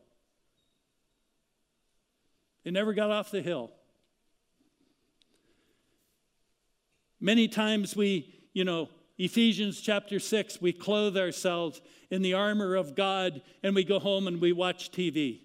They 2.68 2.72
never 2.72 2.94
got 2.94 3.12
off 3.12 3.32
the 3.32 3.42
hill. 3.42 3.72
Many 7.18 7.48
times 7.48 7.96
we, 7.96 8.42
you 8.52 8.66
know, 8.66 8.90
Ephesians 9.18 9.80
chapter 9.80 10.20
6, 10.20 10.60
we 10.60 10.74
clothe 10.74 11.18
ourselves 11.18 11.80
in 12.12 12.24
the 12.24 12.34
armor 12.34 12.76
of 12.76 12.94
God 12.94 13.42
and 13.64 13.74
we 13.74 13.86
go 13.86 14.00
home 14.00 14.28
and 14.28 14.42
we 14.42 14.52
watch 14.52 14.92
TV. 14.92 15.44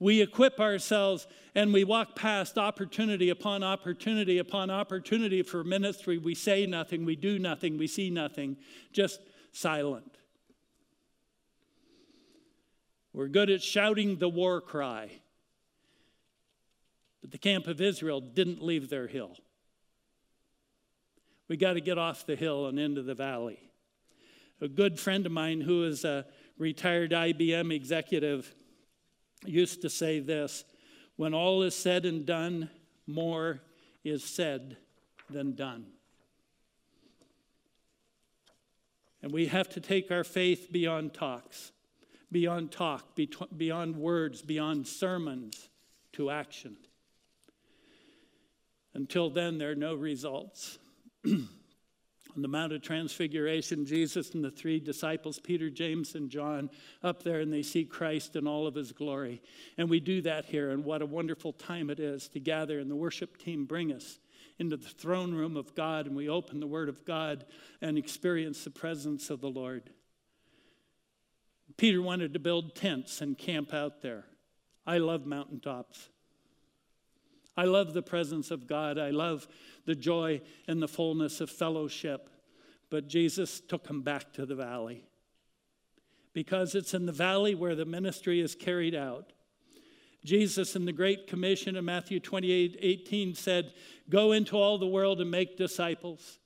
We 0.00 0.22
equip 0.22 0.58
ourselves 0.58 1.28
and 1.54 1.72
we 1.72 1.84
walk 1.84 2.16
past 2.16 2.58
opportunity 2.58 3.30
upon 3.30 3.62
opportunity 3.62 4.38
upon 4.38 4.70
opportunity 4.70 5.42
for 5.42 5.62
ministry. 5.62 6.18
We 6.18 6.34
say 6.34 6.66
nothing, 6.66 7.04
we 7.04 7.14
do 7.14 7.38
nothing, 7.38 7.78
we 7.78 7.86
see 7.86 8.10
nothing, 8.10 8.56
just 8.92 9.20
silent. 9.52 10.18
We're 13.12 13.28
good 13.28 13.50
at 13.50 13.62
shouting 13.62 14.16
the 14.16 14.28
war 14.28 14.60
cry. 14.60 15.20
But 17.20 17.30
the 17.30 17.38
camp 17.38 17.66
of 17.66 17.80
Israel 17.80 18.20
didn't 18.20 18.62
leave 18.62 18.88
their 18.88 19.06
hill. 19.06 19.36
We 21.48 21.56
got 21.56 21.74
to 21.74 21.80
get 21.80 21.98
off 21.98 22.26
the 22.26 22.36
hill 22.36 22.66
and 22.66 22.78
into 22.78 23.02
the 23.02 23.14
valley. 23.14 23.58
A 24.60 24.68
good 24.68 24.98
friend 24.98 25.24
of 25.24 25.32
mine 25.32 25.60
who 25.60 25.84
is 25.84 26.04
a 26.04 26.26
retired 26.58 27.12
IBM 27.12 27.74
executive 27.74 28.54
used 29.46 29.82
to 29.82 29.90
say 29.90 30.20
this 30.20 30.64
when 31.16 31.34
all 31.34 31.62
is 31.62 31.74
said 31.74 32.04
and 32.04 32.24
done, 32.26 32.70
more 33.06 33.60
is 34.04 34.22
said 34.22 34.76
than 35.30 35.54
done. 35.54 35.86
And 39.22 39.32
we 39.32 39.46
have 39.46 39.68
to 39.70 39.80
take 39.80 40.10
our 40.10 40.22
faith 40.22 40.68
beyond 40.70 41.14
talks, 41.14 41.72
beyond 42.30 42.70
talk, 42.70 43.18
beyond 43.56 43.96
words, 43.96 44.42
beyond 44.42 44.86
sermons 44.86 45.68
to 46.12 46.30
action. 46.30 46.76
Until 48.98 49.30
then, 49.30 49.58
there 49.58 49.70
are 49.70 49.76
no 49.76 49.94
results. 49.94 50.80
on 51.24 52.42
the 52.42 52.48
Mount 52.48 52.72
of 52.72 52.82
Transfiguration, 52.82 53.86
Jesus 53.86 54.34
and 54.34 54.44
the 54.44 54.50
three 54.50 54.80
disciples, 54.80 55.38
Peter, 55.38 55.70
James, 55.70 56.16
and 56.16 56.28
John, 56.28 56.68
up 57.00 57.22
there 57.22 57.38
and 57.38 57.52
they 57.52 57.62
see 57.62 57.84
Christ 57.84 58.34
in 58.34 58.48
all 58.48 58.66
of 58.66 58.74
his 58.74 58.90
glory. 58.90 59.40
And 59.76 59.88
we 59.88 60.00
do 60.00 60.20
that 60.22 60.46
here, 60.46 60.70
and 60.70 60.84
what 60.84 61.00
a 61.00 61.06
wonderful 61.06 61.52
time 61.52 61.90
it 61.90 62.00
is 62.00 62.26
to 62.30 62.40
gather, 62.40 62.80
and 62.80 62.90
the 62.90 62.96
worship 62.96 63.38
team 63.38 63.66
bring 63.66 63.92
us 63.92 64.18
into 64.58 64.76
the 64.76 64.88
throne 64.88 65.32
room 65.32 65.56
of 65.56 65.76
God, 65.76 66.06
and 66.08 66.16
we 66.16 66.28
open 66.28 66.58
the 66.58 66.66
Word 66.66 66.88
of 66.88 67.04
God 67.04 67.44
and 67.80 67.96
experience 67.96 68.64
the 68.64 68.70
presence 68.70 69.30
of 69.30 69.40
the 69.40 69.48
Lord. 69.48 69.90
Peter 71.76 72.02
wanted 72.02 72.32
to 72.32 72.40
build 72.40 72.74
tents 72.74 73.20
and 73.20 73.38
camp 73.38 73.72
out 73.72 74.02
there. 74.02 74.24
I 74.84 74.98
love 74.98 75.24
mountaintops. 75.24 76.08
I 77.58 77.64
love 77.64 77.92
the 77.92 78.02
presence 78.02 78.52
of 78.52 78.68
God. 78.68 78.98
I 78.98 79.10
love 79.10 79.48
the 79.84 79.96
joy 79.96 80.42
and 80.68 80.80
the 80.80 80.86
fullness 80.86 81.40
of 81.40 81.50
fellowship. 81.50 82.30
But 82.88 83.08
Jesus 83.08 83.58
took 83.58 83.88
him 83.88 84.02
back 84.02 84.32
to 84.34 84.46
the 84.46 84.54
valley 84.54 85.02
because 86.32 86.76
it's 86.76 86.94
in 86.94 87.04
the 87.04 87.12
valley 87.12 87.56
where 87.56 87.74
the 87.74 87.84
ministry 87.84 88.40
is 88.40 88.54
carried 88.54 88.94
out. 88.94 89.32
Jesus 90.24 90.76
in 90.76 90.84
the 90.84 90.92
Great 90.92 91.26
Commission 91.26 91.74
in 91.74 91.84
Matthew 91.84 92.20
28 92.20 92.78
18 92.80 93.34
said, 93.34 93.72
Go 94.08 94.30
into 94.30 94.56
all 94.56 94.78
the 94.78 94.86
world 94.86 95.20
and 95.20 95.28
make 95.28 95.56
disciples. 95.56 96.38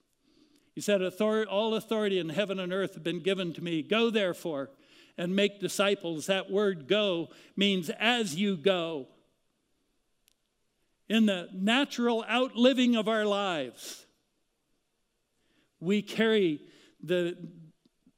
He 0.74 0.80
said, 0.80 1.02
All 1.02 1.74
authority 1.74 2.20
in 2.20 2.30
heaven 2.30 2.58
and 2.58 2.72
earth 2.72 2.94
have 2.94 3.04
been 3.04 3.22
given 3.22 3.52
to 3.52 3.62
me. 3.62 3.82
Go 3.82 4.08
therefore 4.08 4.70
and 5.18 5.36
make 5.36 5.60
disciples. 5.60 6.24
That 6.24 6.50
word 6.50 6.88
go 6.88 7.28
means 7.54 7.90
as 7.90 8.34
you 8.34 8.56
go 8.56 9.08
in 11.12 11.26
the 11.26 11.46
natural 11.52 12.24
outliving 12.24 12.96
of 12.96 13.06
our 13.06 13.26
lives, 13.26 14.06
we 15.78 16.00
carry 16.00 16.58
the, 17.02 17.36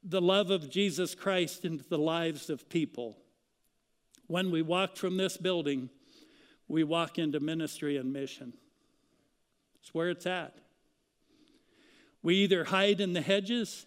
the 0.01 0.21
love 0.21 0.49
of 0.49 0.69
Jesus 0.69 1.13
Christ 1.13 1.65
into 1.65 1.83
the 1.89 1.97
lives 1.97 2.49
of 2.49 2.69
people. 2.69 3.17
When 4.27 4.49
we 4.49 4.61
walk 4.61 4.95
from 4.95 5.17
this 5.17 5.35
building, 5.35 5.89
we 6.69 6.85
walk 6.85 7.19
into 7.19 7.41
ministry 7.41 7.97
and 7.97 8.13
mission. 8.13 8.53
It's 9.81 9.93
where 9.93 10.09
it's 10.09 10.25
at. 10.25 10.55
We 12.23 12.35
either 12.35 12.63
hide 12.63 13.01
in 13.01 13.11
the 13.11 13.19
hedges 13.19 13.85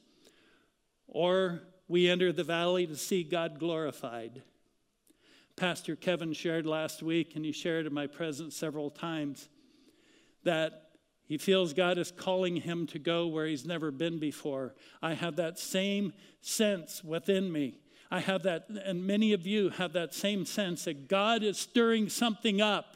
or 1.06 1.62
we 1.88 2.10
enter 2.10 2.30
the 2.30 2.44
valley 2.44 2.86
to 2.86 2.94
see 2.94 3.22
God 3.24 3.58
glorified. 3.58 4.42
Pastor 5.58 5.96
Kevin 5.96 6.32
shared 6.32 6.66
last 6.66 7.02
week, 7.02 7.34
and 7.34 7.44
he 7.44 7.50
shared 7.50 7.84
in 7.84 7.92
my 7.92 8.06
presence 8.06 8.56
several 8.56 8.90
times, 8.90 9.48
that 10.44 10.90
he 11.26 11.36
feels 11.36 11.72
God 11.74 11.98
is 11.98 12.12
calling 12.12 12.56
him 12.56 12.86
to 12.86 12.98
go 12.98 13.26
where 13.26 13.46
he's 13.46 13.66
never 13.66 13.90
been 13.90 14.18
before. 14.18 14.74
I 15.02 15.14
have 15.14 15.36
that 15.36 15.58
same 15.58 16.12
sense 16.40 17.02
within 17.02 17.50
me. 17.50 17.80
I 18.10 18.20
have 18.20 18.44
that, 18.44 18.66
and 18.84 19.06
many 19.06 19.32
of 19.32 19.46
you 19.46 19.70
have 19.70 19.92
that 19.94 20.14
same 20.14 20.46
sense 20.46 20.84
that 20.84 21.08
God 21.08 21.42
is 21.42 21.58
stirring 21.58 22.08
something 22.08 22.60
up. 22.60 22.94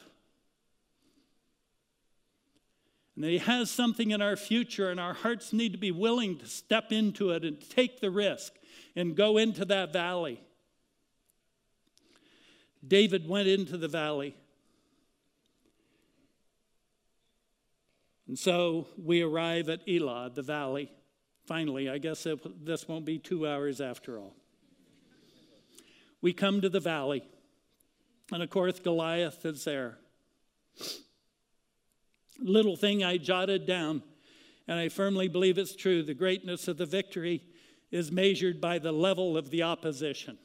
And 3.15 3.23
that 3.23 3.29
He 3.29 3.37
has 3.39 3.69
something 3.69 4.11
in 4.11 4.21
our 4.21 4.35
future, 4.35 4.89
and 4.89 4.99
our 4.99 5.13
hearts 5.13 5.53
need 5.53 5.73
to 5.73 5.77
be 5.77 5.91
willing 5.91 6.37
to 6.39 6.47
step 6.47 6.91
into 6.91 7.31
it 7.31 7.43
and 7.43 7.59
take 7.69 7.99
the 7.99 8.09
risk 8.09 8.53
and 8.95 9.15
go 9.15 9.37
into 9.37 9.65
that 9.65 9.93
valley. 9.93 10.41
David 12.85 13.27
went 13.27 13.47
into 13.47 13.77
the 13.77 13.87
valley. 13.87 14.35
And 18.27 18.37
so 18.37 18.87
we 18.97 19.21
arrive 19.21 19.69
at 19.69 19.81
Elah, 19.87 20.31
the 20.33 20.41
valley. 20.41 20.91
Finally, 21.45 21.89
I 21.89 21.97
guess 21.97 22.25
it, 22.25 22.65
this 22.65 22.87
won't 22.87 23.05
be 23.05 23.19
two 23.19 23.47
hours 23.47 23.81
after 23.81 24.17
all. 24.17 24.35
We 26.21 26.31
come 26.31 26.61
to 26.61 26.69
the 26.69 26.79
valley, 26.79 27.23
and 28.31 28.41
of 28.41 28.49
course, 28.49 28.79
Goliath 28.79 29.45
is 29.45 29.65
there. 29.65 29.97
Little 32.39 32.77
thing 32.77 33.03
I 33.03 33.17
jotted 33.17 33.65
down, 33.65 34.03
and 34.67 34.79
I 34.79 34.87
firmly 34.87 35.27
believe 35.27 35.57
it's 35.57 35.75
true 35.75 36.01
the 36.01 36.13
greatness 36.13 36.69
of 36.69 36.77
the 36.77 36.85
victory 36.85 37.43
is 37.91 38.09
measured 38.09 38.61
by 38.61 38.79
the 38.79 38.93
level 38.93 39.37
of 39.37 39.49
the 39.49 39.63
opposition. 39.63 40.37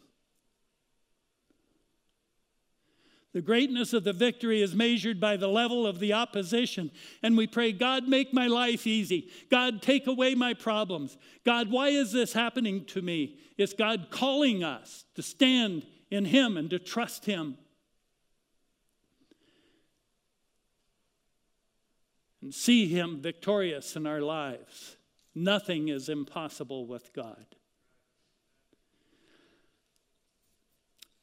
The 3.35 3.43
greatness 3.43 3.93
of 3.93 4.05
the 4.05 4.15
victory 4.15 4.63
is 4.63 4.75
measured 4.75 5.21
by 5.21 5.37
the 5.37 5.49
level 5.49 5.87
of 5.87 5.99
the 5.99 6.15
opposition. 6.15 6.91
And 7.23 7.37
we 7.37 7.47
pray, 7.47 7.73
God, 7.73 8.09
make 8.09 8.33
my 8.33 8.47
life 8.47 8.87
easy. 8.87 9.29
God, 9.51 9.83
take 9.83 10.07
away 10.07 10.35
my 10.35 10.55
problems. 10.55 11.19
God, 11.45 11.71
why 11.71 11.89
is 11.89 12.13
this 12.13 12.33
happening 12.33 12.87
to 12.87 13.03
me? 13.03 13.39
It's 13.59 13.75
God 13.75 14.09
calling 14.11 14.65
us 14.65 15.05
to 15.15 15.23
stand 15.23 15.85
in 16.11 16.25
Him 16.25 16.57
and 16.57 16.71
to 16.71 16.79
trust 16.79 17.27
Him. 17.27 17.59
And 22.41 22.55
see 22.55 22.89
Him 22.89 23.21
victorious 23.21 23.95
in 23.95 24.07
our 24.07 24.23
lives. 24.23 24.97
Nothing 25.35 25.89
is 25.89 26.09
impossible 26.09 26.87
with 26.87 27.13
God. 27.13 27.45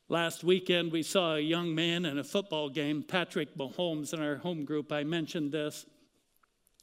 Last 0.07 0.43
weekend, 0.43 0.91
we 0.91 1.01
saw 1.01 1.33
a 1.33 1.39
young 1.39 1.73
man 1.73 2.05
in 2.05 2.19
a 2.19 2.23
football 2.23 2.69
game, 2.69 3.01
Patrick 3.01 3.57
Mahomes, 3.57 4.13
in 4.13 4.21
our 4.21 4.35
home 4.35 4.63
group. 4.63 4.91
I 4.91 5.03
mentioned 5.03 5.51
this. 5.51 5.87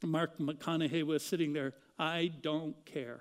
Mark 0.03 0.39
McConaughey 0.39 1.05
was 1.07 1.25
sitting 1.25 1.53
there. 1.53 1.75
I 2.01 2.33
don't 2.43 2.75
care. 2.85 3.21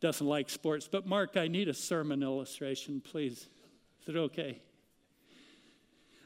Doesn't 0.00 0.26
like 0.26 0.50
sports. 0.50 0.88
But, 0.90 1.06
Mark, 1.06 1.36
I 1.36 1.46
need 1.46 1.68
a 1.68 1.74
sermon 1.74 2.24
illustration, 2.24 3.00
please. 3.00 3.46
Is 4.02 4.08
it 4.08 4.16
okay? 4.16 4.60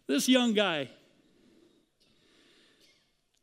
This 0.06 0.26
young 0.26 0.54
guy, 0.54 0.88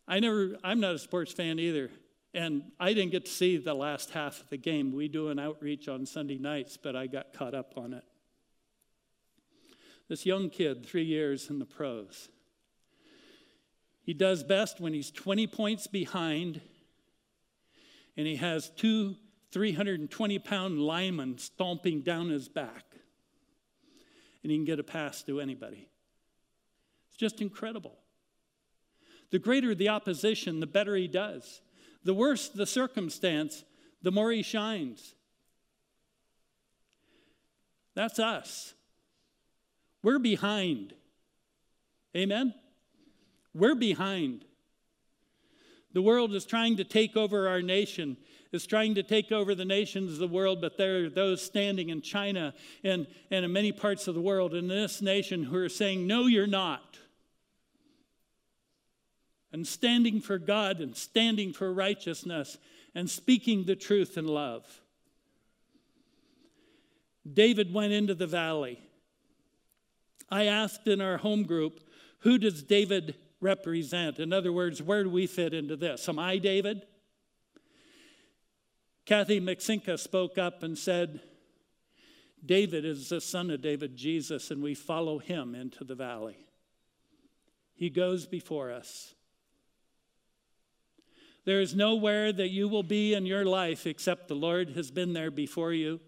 I 0.08 0.20
never, 0.20 0.58
I'm 0.64 0.80
not 0.80 0.96
a 0.96 1.00
sports 1.00 1.32
fan 1.34 1.60
either. 1.60 1.92
And 2.34 2.64
I 2.80 2.94
didn't 2.94 3.12
get 3.12 3.26
to 3.26 3.32
see 3.32 3.58
the 3.58 3.76
last 3.76 4.10
half 4.10 4.42
of 4.42 4.50
the 4.50 4.58
game. 4.58 4.92
We 4.92 5.08
do 5.08 5.30
an 5.30 5.38
outreach 5.38 5.88
on 5.88 6.08
Sunday 6.08 6.40
nights, 6.40 6.78
but 6.78 6.96
I 6.96 7.06
got 7.06 7.32
caught 7.32 7.54
up 7.54 7.74
on 7.78 7.94
it. 7.94 8.04
This 10.10 10.26
young 10.26 10.50
kid, 10.50 10.86
three 10.86 11.04
years 11.04 11.50
in 11.50 11.60
the 11.60 11.66
pros. 11.66 12.30
He 14.02 14.14
does 14.14 14.44
best 14.44 14.82
when 14.82 14.94
he's 14.94 15.12
20 15.12 15.46
points 15.48 15.86
behind 15.86 16.62
and 18.18 18.28
he 18.28 18.36
has 18.36 18.70
two 18.72 19.16
320 19.52 20.40
pound 20.40 20.80
linemen 20.80 21.38
stomping 21.38 22.02
down 22.02 22.30
his 22.30 22.50
back. 22.50 22.84
And 24.44 24.52
he 24.52 24.58
can 24.58 24.66
get 24.66 24.80
a 24.80 24.84
pass 24.84 25.24
to 25.24 25.40
anybody. 25.40 25.88
It's 27.08 27.18
just 27.18 27.40
incredible. 27.40 27.98
The 29.32 29.40
greater 29.40 29.76
the 29.76 29.90
opposition, 29.90 30.60
the 30.60 30.68
better 30.68 30.96
he 30.96 31.08
does. 31.08 31.62
The 32.04 32.14
worse 32.14 32.50
the 32.50 32.66
circumstance, 32.66 33.64
the 34.02 34.12
more 34.12 34.32
he 34.32 34.42
shines. 34.42 35.14
That's 37.96 38.20
us. 38.20 38.74
We're 40.02 40.20
behind. 40.20 40.94
Amen? 42.16 42.54
We're 43.54 43.76
behind. 43.76 44.46
The 45.94 46.02
world 46.02 46.34
is 46.36 46.46
trying 46.46 46.78
to 46.78 46.84
take 46.84 47.18
over 47.18 47.48
our 47.48 47.62
nation, 47.62 48.18
is 48.52 48.68
trying 48.68 48.96
to 48.96 49.04
take 49.04 49.32
over 49.32 49.56
the 49.56 49.66
nations 49.66 50.14
of 50.14 50.20
the 50.20 50.28
world, 50.28 50.62
but 50.62 50.78
there 50.78 51.06
are 51.06 51.10
those 51.10 51.42
standing 51.42 51.90
in 51.90 52.02
China 52.02 52.54
and, 52.84 53.08
and 53.32 53.44
in 53.44 53.52
many 53.52 53.72
parts 53.72 54.08
of 54.08 54.16
the 54.16 54.22
world 54.22 54.54
in 54.54 54.68
this 54.68 55.02
nation 55.02 55.44
who 55.44 55.58
are 55.58 55.70
saying, 55.70 56.06
No, 56.06 56.28
you're 56.28 56.48
not. 56.48 56.98
And 59.52 59.68
standing 59.68 60.22
for 60.22 60.38
God 60.38 60.80
and 60.80 60.96
standing 60.96 61.54
for 61.54 61.74
righteousness 61.74 62.60
and 62.94 63.10
speaking 63.10 63.66
the 63.66 63.76
truth 63.76 64.16
in 64.16 64.28
love. 64.28 64.82
David 67.32 67.74
went 67.74 67.94
into 67.94 68.14
the 68.14 68.28
valley. 68.28 68.80
I 70.32 70.46
asked 70.46 70.88
in 70.88 71.02
our 71.02 71.18
home 71.18 71.44
group, 71.44 71.82
who 72.20 72.38
does 72.38 72.64
David 72.64 73.16
represent? 73.42 74.20
In 74.20 74.34
other 74.34 74.52
words, 74.52 74.82
where 74.82 75.04
do 75.04 75.10
we 75.10 75.28
fit 75.28 75.54
into 75.54 75.76
this? 75.76 76.08
Am 76.10 76.20
I 76.20 76.38
David? 76.38 76.84
Kathy 79.06 79.42
McSinka 79.42 79.98
spoke 79.98 80.38
up 80.38 80.62
and 80.62 80.78
said, 80.78 81.22
David 82.46 82.86
is 82.86 83.10
the 83.10 83.20
son 83.20 83.50
of 83.50 83.62
David, 83.62 83.96
Jesus, 83.96 84.52
and 84.52 84.62
we 84.62 84.76
follow 84.76 85.20
him 85.20 85.56
into 85.56 85.84
the 85.84 85.96
valley. 85.96 86.38
He 87.74 87.90
goes 87.90 88.26
before 88.26 88.72
us. 88.72 89.14
There 91.46 91.62
is 91.62 91.76
nowhere 91.76 92.32
that 92.32 92.50
you 92.50 92.68
will 92.68 92.84
be 92.84 93.14
in 93.14 93.26
your 93.26 93.46
life 93.46 93.88
except 93.88 94.28
the 94.28 94.36
Lord 94.36 94.70
has 94.72 94.92
been 94.92 95.14
there 95.14 95.32
before 95.32 95.74
you, 95.74 96.00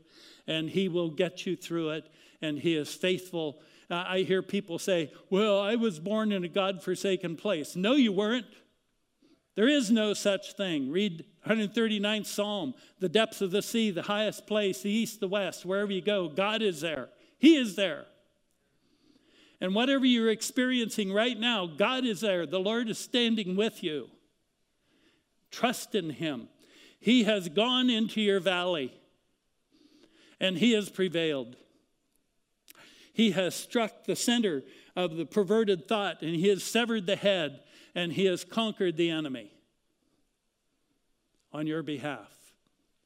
and 0.46 0.70
he 0.70 0.88
will 0.88 1.10
get 1.10 1.46
you 1.46 1.56
through 1.56 1.92
it, 1.92 2.10
and 2.42 2.60
he 2.60 2.76
is 2.76 2.94
faithful 2.94 3.62
I 3.92 4.20
hear 4.20 4.42
people 4.42 4.80
say, 4.80 5.12
Well, 5.30 5.60
I 5.60 5.76
was 5.76 6.00
born 6.00 6.32
in 6.32 6.44
a 6.44 6.48
God 6.48 6.82
forsaken 6.82 7.36
place. 7.36 7.76
No, 7.76 7.94
you 7.94 8.12
weren't. 8.12 8.46
There 9.56 9.68
is 9.68 9.92
no 9.92 10.14
such 10.14 10.54
thing. 10.54 10.92
Read 10.92 11.26
139th 11.46 12.26
Psalm 12.26 12.74
the 13.00 13.10
depths 13.10 13.42
of 13.42 13.52
the 13.52 13.62
sea, 13.62 13.92
the 13.92 14.04
highest 14.04 14.48
place, 14.48 14.82
the 14.82 14.90
east, 14.90 15.20
the 15.20 15.28
west, 15.28 15.66
wherever 15.66 15.92
you 15.92 16.02
go, 16.02 16.30
God 16.30 16.62
is 16.62 16.82
there. 16.82 17.10
He 17.38 17.56
is 17.56 17.76
there. 17.76 18.06
And 19.60 19.76
whatever 19.76 20.06
you're 20.06 20.32
experiencing 20.32 21.12
right 21.12 21.40
now, 21.40 21.68
God 21.68 22.06
is 22.06 22.22
there. 22.22 22.46
The 22.46 22.60
Lord 22.60 22.90
is 22.90 22.98
standing 22.98 23.56
with 23.56 23.84
you. 23.84 24.10
Trust 25.52 25.94
in 25.94 26.10
Him. 26.12 26.48
He 27.00 27.24
has 27.26 27.50
gone 27.50 27.90
into 27.90 28.22
your 28.22 28.40
valley 28.40 28.94
and 30.40 30.58
He 30.58 30.72
has 30.74 30.90
prevailed. 30.90 31.56
He 33.14 33.32
has 33.32 33.56
struck 33.56 34.06
the 34.06 34.16
center 34.16 34.64
of 34.96 35.16
the 35.16 35.26
perverted 35.26 35.88
thought 35.88 36.22
and 36.22 36.36
he 36.36 36.48
has 36.48 36.64
severed 36.64 37.06
the 37.06 37.16
head 37.16 37.62
and 37.94 38.14
he 38.14 38.26
has 38.26 38.44
conquered 38.44 38.98
the 38.98 39.10
enemy 39.10 39.52
on 41.52 41.68
your 41.68 41.84
behalf. 41.84 42.54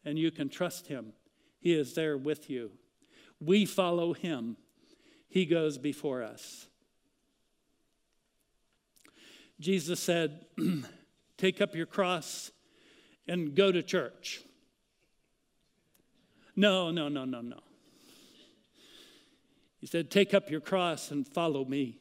And 0.03 0.19
you 0.19 0.29
can 0.29 0.49
trust 0.49 0.87
him. 0.87 1.13
He 1.59 1.73
is 1.73 1.95
there 1.95 2.17
with 2.17 2.49
you. 2.49 2.71
We 3.39 3.65
follow 3.65 4.13
him, 4.13 4.57
he 5.27 5.45
goes 5.45 5.77
before 5.77 6.23
us. 6.23 6.67
Jesus 9.59 9.99
said, 9.99 10.45
Take 11.37 11.59
up 11.59 11.75
your 11.75 11.85
cross 11.85 12.51
and 13.27 13.55
go 13.55 13.71
to 13.71 13.83
church. 13.83 14.41
No, 16.55 16.91
no, 16.91 17.09
no, 17.09 17.25
no, 17.25 17.41
no. 17.41 17.59
He 19.85 19.87
said, 19.87 20.09
Take 20.09 20.33
up 20.33 20.49
your 20.49 20.61
cross 20.61 21.11
and 21.11 21.27
follow 21.27 21.63
me. 21.63 21.99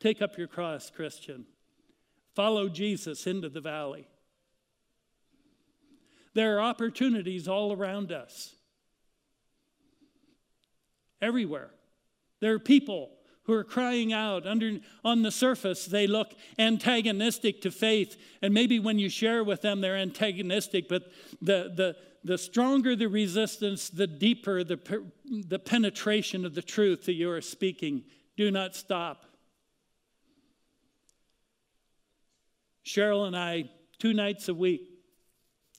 Take 0.00 0.20
up 0.20 0.36
your 0.36 0.48
cross, 0.48 0.90
Christian. 0.94 1.46
Follow 2.34 2.68
Jesus 2.68 3.26
into 3.26 3.48
the 3.48 3.62
valley. 3.62 4.06
There 6.34 6.58
are 6.58 6.60
opportunities 6.60 7.48
all 7.48 7.72
around 7.72 8.12
us, 8.12 8.54
everywhere. 11.22 11.70
There 12.40 12.52
are 12.52 12.58
people 12.58 13.12
who 13.48 13.54
are 13.54 13.64
crying 13.64 14.12
out 14.12 14.46
under 14.46 14.78
on 15.02 15.22
the 15.22 15.30
surface 15.30 15.86
they 15.86 16.06
look 16.06 16.34
antagonistic 16.58 17.62
to 17.62 17.70
faith. 17.70 18.16
And 18.42 18.52
maybe 18.52 18.78
when 18.78 18.98
you 18.98 19.08
share 19.08 19.42
with 19.42 19.62
them 19.62 19.80
they're 19.80 19.96
antagonistic 19.96 20.86
but 20.86 21.10
the 21.40 21.72
the 21.74 21.96
the 22.22 22.36
stronger 22.36 22.94
the 22.94 23.08
resistance 23.08 23.88
the 23.88 24.06
deeper 24.06 24.62
the 24.62 24.78
the 25.24 25.58
penetration 25.58 26.44
of 26.44 26.54
the 26.54 26.62
truth 26.62 27.06
that 27.06 27.14
you 27.14 27.30
are 27.30 27.40
speaking. 27.40 28.04
Do 28.36 28.50
not 28.50 28.76
stop. 28.76 29.24
Cheryl 32.84 33.26
and 33.26 33.36
i 33.36 33.64
two 33.98 34.12
nights 34.14 34.48
a 34.48 34.54
week 34.54 34.88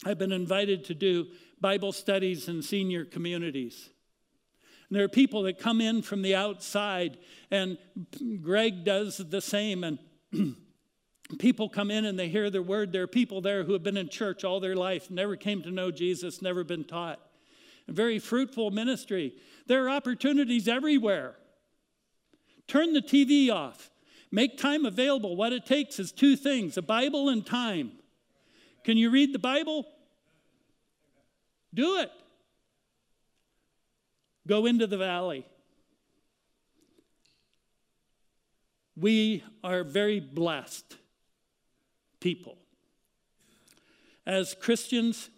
i've 0.05 0.20
been 0.20 0.32
invited 0.32 0.86
to 0.86 0.93
do 0.93 1.26
bible 1.59 1.91
studies 1.91 2.47
in 2.47 2.61
senior 2.61 3.03
communities 3.03 3.89
and 4.90 4.98
there 4.98 5.06
are 5.06 5.10
people 5.10 5.44
that 5.44 5.60
come 5.60 5.82
in 5.82 6.02
from 6.02 6.24
the 6.24 6.36
outside, 6.36 7.18
and 7.52 7.78
Greg 8.42 8.84
does 8.84 9.18
the 9.18 9.42
same. 9.42 9.84
And 9.84 10.00
people 11.40 11.70
come 11.70 11.92
in 11.92 12.06
and 12.06 12.18
they 12.18 12.28
hear 12.28 12.50
the 12.50 12.64
word. 12.64 12.92
There 12.92 13.04
are 13.04 13.08
people 13.08 13.40
there 13.40 13.64
who 13.64 13.74
have 13.74 13.84
been 13.84 13.98
in 13.98 14.10
church 14.10 14.44
all 14.44 14.60
their 14.60 14.76
life, 14.76 15.12
never 15.12 15.36
came 15.36 15.62
to 15.62 15.72
know 15.72 15.92
Jesus, 15.92 16.42
never 16.42 16.64
been 16.64 16.84
taught. 16.84 17.20
A 17.88 17.92
very 17.92 18.18
fruitful 18.18 18.72
ministry. 18.72 19.36
There 19.68 19.86
are 19.86 19.90
opportunities 19.90 20.68
everywhere. 20.68 21.36
Turn 22.68 22.94
the 22.94 23.02
TV 23.02 23.52
off. 23.52 23.92
Make 24.32 24.58
time 24.58 24.86
available. 24.86 25.36
What 25.36 25.54
it 25.54 25.66
takes 25.66 26.00
is 26.00 26.12
two 26.12 26.36
things 26.36 26.78
a 26.78 26.82
Bible 26.82 27.30
and 27.30 27.46
time. 27.46 27.92
Can 28.84 28.98
you 28.98 29.12
read 29.12 29.34
the 29.34 29.40
Bible? 29.40 29.86
Do 31.74 31.98
it. 32.00 32.12
Go 34.50 34.66
into 34.66 34.88
the 34.88 34.97
valley. 34.97 35.45
We 38.97 39.43
are 39.64 39.84
very 39.84 40.20
blessed 40.20 40.97
people. 42.20 42.58
As 44.26 44.56
Christians, 44.56 45.30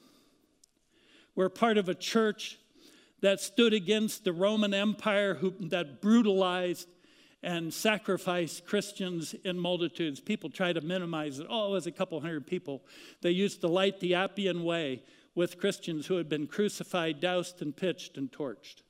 we're 1.36 1.49
part 1.49 1.78
of 1.78 1.89
a 1.89 1.93
church 1.93 2.57
that 3.20 3.41
stood 3.41 3.74
against 3.74 4.24
the 4.24 4.32
Roman 4.32 4.74
Empire 4.74 5.34
who, 5.34 5.55
that 5.59 6.01
brutalized 6.01 6.88
and 7.43 7.74
sacrificed 7.74 8.66
Christians 8.66 9.36
in 9.43 9.59
multitudes. 9.59 10.22
People 10.22 10.49
try 10.49 10.72
to 10.72 10.80
minimize 10.80 11.39
it. 11.39 11.47
Oh, 11.49 11.68
it 11.68 11.72
was 11.72 11.86
a 11.86 11.91
couple 11.91 12.22
hundred 12.22 12.47
people. 12.47 12.82
They 13.22 13.32
used 13.32 13.59
to 13.59 13.68
light 13.68 13.99
the 13.99 14.16
Appian 14.16 14.64
Way 14.64 15.03
with 15.36 15.59
Christians 15.59 16.07
who 16.07 16.16
had 16.16 16.30
been 16.30 16.47
crucified, 16.47 17.20
doused, 17.20 17.62
and 17.62 17.76
pitched 17.76 18.18
and 18.18 18.32
torched. 18.32 18.84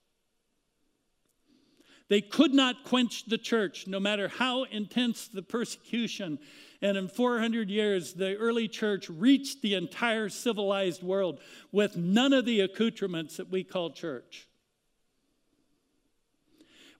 They 2.12 2.20
could 2.20 2.54
not 2.54 2.84
quench 2.84 3.24
the 3.24 3.38
church, 3.38 3.88
no 3.88 3.98
matter 3.98 4.28
how 4.28 4.64
intense 4.64 5.30
the 5.30 5.42
persecution. 5.42 6.40
And 6.82 6.98
in 6.98 7.08
400 7.08 7.70
years, 7.70 8.16
the 8.16 8.36
early 8.36 8.68
church 8.68 9.10
reached 9.10 9.62
the 9.62 9.76
entire 9.76 10.28
civilized 10.28 11.04
world 11.04 11.40
with 11.72 11.96
none 11.96 12.34
of 12.34 12.44
the 12.44 12.60
accoutrements 12.60 13.38
that 13.38 13.50
we 13.50 13.64
call 13.64 13.92
church. 13.92 14.46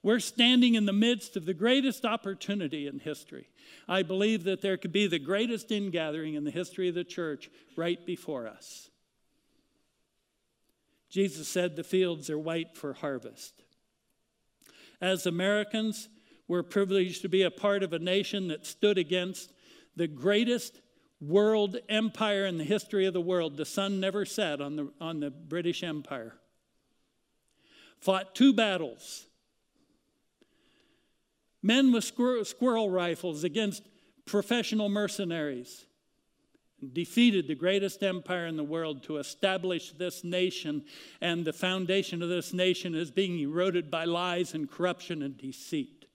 We're 0.02 0.22
standing 0.22 0.76
in 0.76 0.86
the 0.86 0.94
midst 0.94 1.36
of 1.36 1.46
the 1.46 1.54
greatest 1.54 2.06
opportunity 2.06 2.88
in 2.88 3.00
history. 3.00 3.50
I 3.90 4.04
believe 4.04 4.46
that 4.46 4.62
there 4.62 4.78
could 4.78 4.94
be 4.94 5.08
the 5.08 5.20
greatest 5.20 5.74
ingathering 5.74 6.36
in 6.36 6.46
the 6.46 6.52
history 6.52 6.88
of 6.88 6.96
the 6.96 7.04
church 7.04 7.50
right 7.76 8.06
before 8.06 8.48
us. 8.48 8.90
Jesus 11.10 11.50
said 11.50 11.76
the 11.76 11.84
fields 11.84 12.30
are 12.30 12.40
white 12.40 12.78
for 12.78 12.94
harvest. 12.94 13.62
As 15.02 15.26
Americans, 15.26 16.10
we're 16.48 16.64
privileged 16.64 17.22
to 17.24 17.30
be 17.30 17.42
a 17.42 17.52
part 17.52 17.82
of 17.82 17.92
a 17.92 18.00
nation 18.00 18.48
that 18.50 18.66
stood 18.66 18.98
against 18.98 19.52
the 19.96 20.08
greatest 20.08 20.80
world 21.20 21.78
empire 21.90 22.46
in 22.46 22.58
the 22.58 22.64
history 22.64 23.06
of 23.06 23.14
the 23.14 23.22
world. 23.22 23.58
The 23.58 23.66
sun 23.66 24.00
never 24.00 24.26
set 24.26 24.62
on 24.62 24.76
the, 24.76 24.92
on 25.00 25.20
the 25.20 25.32
British 25.32 25.84
Empire. 25.84 26.36
Fought 28.00 28.36
two 28.36 28.54
battles. 28.54 29.28
Men 31.64 31.92
with 31.92 32.04
squirrel, 32.04 32.44
squirrel 32.46 32.90
rifles 32.90 33.44
against 33.44 33.84
professional 34.26 34.90
mercenaries 34.90 35.86
defeated 36.94 37.48
the 37.48 37.56
greatest 37.56 38.04
empire 38.04 38.48
in 38.48 38.56
the 38.58 38.64
world 38.64 39.04
to 39.04 39.18
establish 39.18 39.92
this 39.92 40.24
nation, 40.24 40.84
and 41.20 41.46
the 41.46 41.54
foundation 41.54 42.22
of 42.22 42.30
this 42.30 42.54
nation 42.54 42.96
is 42.96 43.12
being 43.12 43.40
eroded 43.40 43.92
by 43.92 44.06
lies 44.06 44.54
and 44.54 44.70
corruption 44.70 45.22
and 45.22 45.38
deceit. 45.38 46.06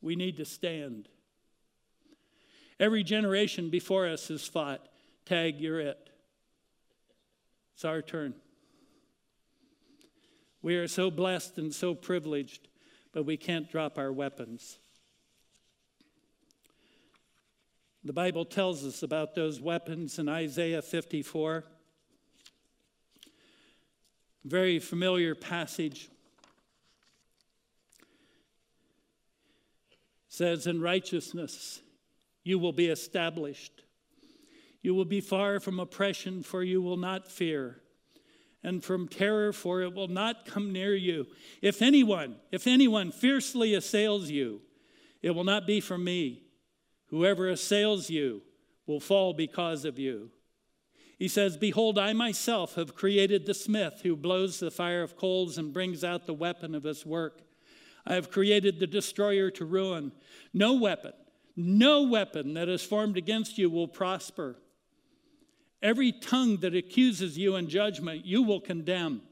We 0.00 0.16
need 0.16 0.36
to 0.38 0.44
stand. 0.44 1.08
Every 2.80 3.02
generation 3.02 3.70
before 3.70 4.06
us 4.06 4.28
has 4.28 4.46
fought. 4.46 4.88
Tag, 5.26 5.60
you're 5.60 5.80
it. 5.80 6.10
It's 7.74 7.84
our 7.84 8.02
turn. 8.02 8.34
We 10.62 10.76
are 10.76 10.88
so 10.88 11.10
blessed 11.10 11.58
and 11.58 11.72
so 11.72 11.94
privileged, 11.94 12.68
but 13.12 13.24
we 13.24 13.36
can't 13.36 13.70
drop 13.70 13.98
our 13.98 14.12
weapons. 14.12 14.78
The 18.08 18.14
Bible 18.14 18.46
tells 18.46 18.86
us 18.86 19.02
about 19.02 19.34
those 19.34 19.60
weapons 19.60 20.18
in 20.18 20.30
Isaiah 20.30 20.80
54. 20.80 21.62
Very 24.46 24.78
familiar 24.78 25.34
passage. 25.34 26.08
says, 30.26 30.66
In 30.66 30.80
righteousness 30.80 31.82
you 32.44 32.58
will 32.58 32.72
be 32.72 32.86
established. 32.86 33.82
You 34.80 34.94
will 34.94 35.04
be 35.04 35.20
far 35.20 35.60
from 35.60 35.78
oppression, 35.78 36.42
for 36.42 36.62
you 36.62 36.80
will 36.80 36.96
not 36.96 37.30
fear, 37.30 37.82
and 38.64 38.82
from 38.82 39.08
terror, 39.08 39.52
for 39.52 39.82
it 39.82 39.92
will 39.92 40.08
not 40.08 40.46
come 40.46 40.72
near 40.72 40.94
you. 40.94 41.26
If 41.60 41.82
anyone, 41.82 42.36
if 42.52 42.66
anyone 42.66 43.12
fiercely 43.12 43.74
assails 43.74 44.30
you, 44.30 44.62
it 45.20 45.32
will 45.32 45.44
not 45.44 45.66
be 45.66 45.82
from 45.82 46.04
me. 46.04 46.47
Whoever 47.08 47.48
assails 47.48 48.10
you 48.10 48.42
will 48.86 49.00
fall 49.00 49.32
because 49.32 49.84
of 49.84 49.98
you. 49.98 50.30
He 51.18 51.28
says, 51.28 51.56
Behold, 51.56 51.98
I 51.98 52.12
myself 52.12 52.76
have 52.76 52.94
created 52.94 53.44
the 53.44 53.54
smith 53.54 54.00
who 54.02 54.14
blows 54.14 54.60
the 54.60 54.70
fire 54.70 55.02
of 55.02 55.16
coals 55.16 55.58
and 55.58 55.72
brings 55.72 56.04
out 56.04 56.26
the 56.26 56.34
weapon 56.34 56.74
of 56.74 56.84
his 56.84 57.04
work. 57.04 57.42
I 58.06 58.14
have 58.14 58.30
created 58.30 58.78
the 58.78 58.86
destroyer 58.86 59.50
to 59.52 59.64
ruin. 59.64 60.12
No 60.54 60.74
weapon, 60.74 61.12
no 61.56 62.02
weapon 62.02 62.54
that 62.54 62.68
is 62.68 62.84
formed 62.84 63.16
against 63.16 63.58
you 63.58 63.68
will 63.68 63.88
prosper. 63.88 64.56
Every 65.82 66.12
tongue 66.12 66.58
that 66.58 66.74
accuses 66.74 67.36
you 67.36 67.56
in 67.56 67.68
judgment, 67.68 68.24
you 68.24 68.42
will 68.42 68.60
condemn. 68.60 69.22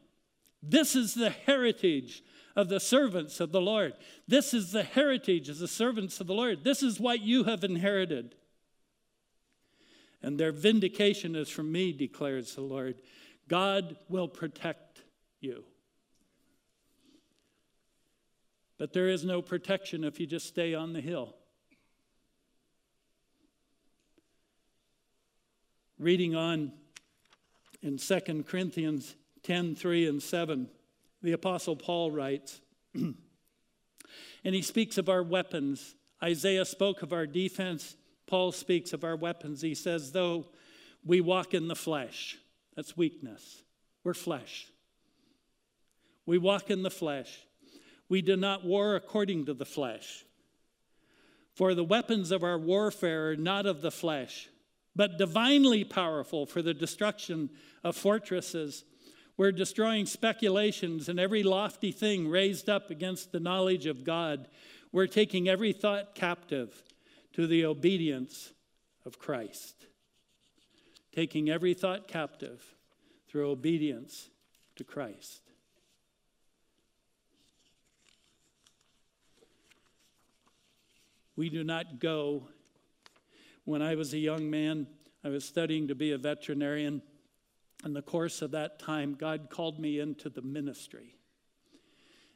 This 0.63 0.97
is 0.97 1.15
the 1.15 1.31
heritage 1.31 2.23
of 2.57 2.71
the 2.71 2.81
servants 2.81 3.39
of 3.39 3.53
the 3.53 3.61
Lord. 3.61 3.93
This 4.27 4.55
is 4.55 4.73
the 4.73 4.83
heritage 4.83 5.51
of 5.51 5.59
the 5.59 5.69
servants 5.69 6.21
of 6.21 6.27
the 6.27 6.35
Lord. 6.35 6.65
This 6.65 6.83
is 6.83 6.99
what 6.99 7.21
you 7.21 7.45
have 7.45 7.63
inherited. 7.63 8.35
And 10.23 10.41
their 10.41 10.53
vindication 10.53 11.37
is 11.37 11.51
from 11.51 11.71
me, 11.71 11.93
declares 11.93 12.55
the 12.55 12.63
Lord. 12.63 13.03
God 13.47 13.97
will 14.09 14.27
protect 14.27 15.03
you. 15.41 15.65
But 18.79 18.95
there 18.95 19.09
is 19.09 19.25
no 19.25 19.43
protection 19.43 20.03
if 20.03 20.19
you 20.19 20.27
just 20.27 20.47
stay 20.47 20.75
on 20.75 20.95
the 20.95 21.01
hill. 21.01 21.35
Reading 25.99 26.35
on 26.35 26.73
in 27.83 27.99
2 27.99 28.45
Corinthians 28.47 29.15
10 29.45 29.75
3 29.75 30.09
and 30.09 30.23
7 30.23 30.69
the 31.27 31.33
Apostle 31.33 31.75
Paul 31.75 32.13
writes, 32.13 32.61
and 32.95 33.15
he 34.45 34.63
speaks 34.63 34.97
of 34.97 35.09
our 35.09 35.23
weapons. 35.23 35.97
Isaiah 36.23 36.65
spoke 36.65 37.03
of 37.03 37.13
our 37.13 37.27
defense. 37.27 37.97
Paul 38.27 38.53
speaks 38.53 38.93
of 38.93 39.03
our 39.03 39.17
weapons. 39.17 39.61
He 39.61 39.75
says, 39.75 40.13
though 40.13 40.47
we 41.05 41.21
walk 41.21 41.53
in 41.53 41.67
the 41.67 41.75
flesh, 41.75 42.39
that's 42.77 42.97
weakness. 42.97 43.63
We're 44.05 44.15
flesh. 44.15 44.69
We 46.27 46.39
walk 46.39 46.71
in 46.71 46.83
the 46.83 46.91
flesh. 46.91 47.41
We 48.09 48.23
do 48.23 48.37
not 48.37 48.65
war 48.65 48.95
according 48.95 49.47
to 49.47 49.55
the 49.55 49.65
flesh. 49.65 50.25
For 51.55 51.75
the 51.75 51.85
weapons 51.85 52.31
of 52.31 52.45
our 52.45 52.59
warfare 52.59 53.31
are 53.31 53.37
not 53.37 53.67
of 53.67 53.81
the 53.81 53.91
flesh, 53.91 54.49
but 54.95 55.19
divinely 55.19 55.83
powerful 55.83 56.47
for 56.47 56.63
the 56.63 56.75
destruction 56.75 57.51
of 57.83 57.97
fortresses 57.97 58.85
we're 59.37 59.53
destroying 59.53 60.07
speculations 60.07 61.09
and 61.09 61.21
every 61.21 61.43
lofty 61.43 61.93
thing 61.93 62.29
raised 62.29 62.69
up 62.71 62.91
against 62.91 63.33
the 63.33 63.41
knowledge 63.41 63.87
of 63.87 64.03
God. 64.03 64.49
We're 64.93 65.07
taking 65.07 65.49
every 65.49 65.73
thought 65.73 66.15
captive 66.15 66.83
to 67.35 67.47
the 67.47 67.67
obedience 67.67 68.53
of 69.05 69.19
Christ. 69.19 69.87
Taking 71.13 71.51
every 71.51 71.75
thought 71.75 72.09
captive 72.09 72.63
through 73.29 73.51
obedience 73.51 74.31
to 74.77 74.85
Christ. 74.85 75.43
We 81.37 81.51
do 81.51 81.63
not 81.63 82.01
go. 82.01 82.49
When 83.67 83.83
I 83.83 83.97
was 83.97 84.15
a 84.15 84.19
young 84.19 84.49
man, 84.49 84.87
I 85.23 85.29
was 85.29 85.45
studying 85.45 85.89
to 85.89 85.95
be 85.95 86.13
a 86.13 86.19
veterinarian. 86.19 87.03
In 87.87 87.93
the 87.93 88.03
course 88.03 88.43
of 88.43 88.51
that 88.51 88.81
time, 88.81 89.15
God 89.15 89.49
called 89.49 89.79
me 89.79 90.01
into 90.01 90.29
the 90.29 90.43
ministry. 90.43 91.15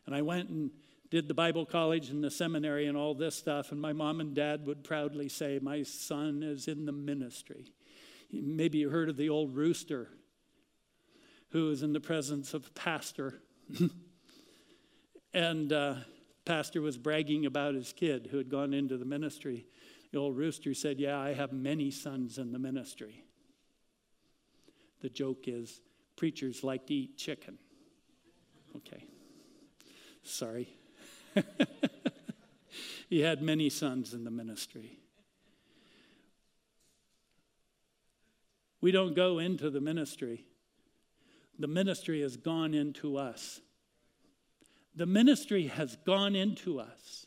And 0.06 0.14
I 0.14 0.22
went 0.22 0.48
and 0.48 0.70
did 1.10 1.26
the 1.26 1.34
Bible 1.34 1.66
college 1.66 2.08
and 2.08 2.22
the 2.22 2.30
seminary 2.30 2.86
and 2.86 2.96
all 2.96 3.14
this 3.14 3.34
stuff. 3.34 3.72
And 3.72 3.80
my 3.80 3.92
mom 3.92 4.20
and 4.20 4.32
dad 4.32 4.64
would 4.66 4.84
proudly 4.84 5.28
say, 5.28 5.58
My 5.60 5.82
son 5.82 6.44
is 6.44 6.68
in 6.68 6.84
the 6.84 6.92
ministry. 6.92 7.72
Maybe 8.30 8.78
you 8.78 8.90
heard 8.90 9.08
of 9.08 9.16
the 9.16 9.28
old 9.28 9.56
rooster 9.56 10.08
who 11.48 11.66
was 11.66 11.82
in 11.82 11.94
the 11.94 12.00
presence 12.00 12.54
of 12.54 12.68
a 12.68 12.70
pastor. 12.70 13.40
and 15.34 15.72
uh, 15.72 15.94
pastor 16.44 16.80
was 16.80 16.96
bragging 16.96 17.44
about 17.44 17.74
his 17.74 17.92
kid 17.92 18.28
who 18.30 18.38
had 18.38 18.50
gone 18.50 18.72
into 18.72 18.96
the 18.96 19.04
ministry. 19.04 19.66
The 20.12 20.18
old 20.18 20.36
rooster 20.36 20.74
said, 20.74 21.00
Yeah, 21.00 21.18
I 21.18 21.34
have 21.34 21.52
many 21.52 21.90
sons 21.90 22.38
in 22.38 22.52
the 22.52 22.60
ministry. 22.60 23.24
The 25.00 25.08
joke 25.08 25.44
is 25.46 25.80
preachers 26.16 26.62
like 26.62 26.86
to 26.86 26.94
eat 26.94 27.16
chicken. 27.16 27.58
Okay. 28.76 29.04
Sorry. 30.22 30.68
he 33.08 33.20
had 33.20 33.42
many 33.42 33.70
sons 33.70 34.14
in 34.14 34.24
the 34.24 34.30
ministry. 34.30 34.98
We 38.80 38.92
don't 38.92 39.14
go 39.14 39.38
into 39.38 39.70
the 39.70 39.80
ministry, 39.80 40.46
the 41.58 41.68
ministry 41.68 42.22
has 42.22 42.36
gone 42.36 42.72
into 42.72 43.18
us. 43.18 43.60
The 44.96 45.06
ministry 45.06 45.66
has 45.66 45.96
gone 46.04 46.34
into 46.34 46.80
us. 46.80 47.19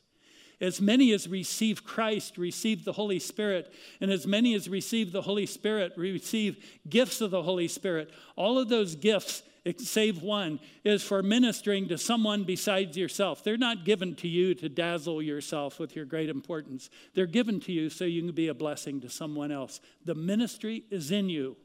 As 0.62 0.80
many 0.80 1.12
as 1.12 1.28
receive 1.28 1.84
Christ 1.84 2.38
receive 2.38 2.86
the 2.86 2.94
Holy 2.94 3.20
Spirit, 3.20 3.74
and 4.00 4.12
as 4.12 4.26
many 4.26 4.54
as 4.54 4.70
receive 4.70 5.12
the 5.12 5.22
Holy 5.22 5.46
Spirit 5.46 5.94
receive 5.98 6.64
gifts 6.88 7.22
of 7.22 7.32
the 7.32 7.44
Holy 7.44 7.68
Spirit. 7.68 8.12
All 8.36 8.58
of 8.58 8.70
those 8.70 8.96
gifts, 8.96 9.44
save 9.78 10.22
one, 10.22 10.60
is 10.84 11.04
for 11.04 11.24
ministering 11.24 11.88
to 11.88 11.98
someone 11.98 12.44
besides 12.44 12.98
yourself. 12.98 13.44
They're 13.44 13.58
not 13.58 13.86
given 13.86 14.16
to 14.16 14.28
you 14.28 14.54
to 14.56 14.70
dazzle 14.70 15.22
yourself 15.22 15.80
with 15.80 15.96
your 15.96 16.06
great 16.06 16.30
importance, 16.30 16.90
they're 17.14 17.26
given 17.26 17.60
to 17.62 17.72
you 17.72 17.90
so 17.90 18.06
you 18.06 18.22
can 18.22 18.32
be 18.34 18.48
a 18.48 18.54
blessing 18.54 19.02
to 19.02 19.10
someone 19.10 19.52
else. 19.52 19.82
The 20.06 20.16
ministry 20.16 20.84
is 20.90 21.12
in 21.12 21.30
you. 21.30 21.58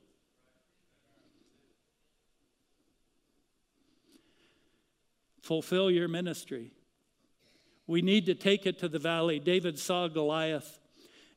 Fulfill 5.43 5.91
your 5.91 6.09
ministry. 6.09 6.73
We 7.89 8.03
need 8.03 8.27
to 8.27 8.35
take 8.35 8.67
it 8.67 8.79
to 8.81 8.89
the 8.89 8.99
valley. 8.99 9.41
David 9.41 9.79
saw 9.79 10.07
Goliath 10.09 10.79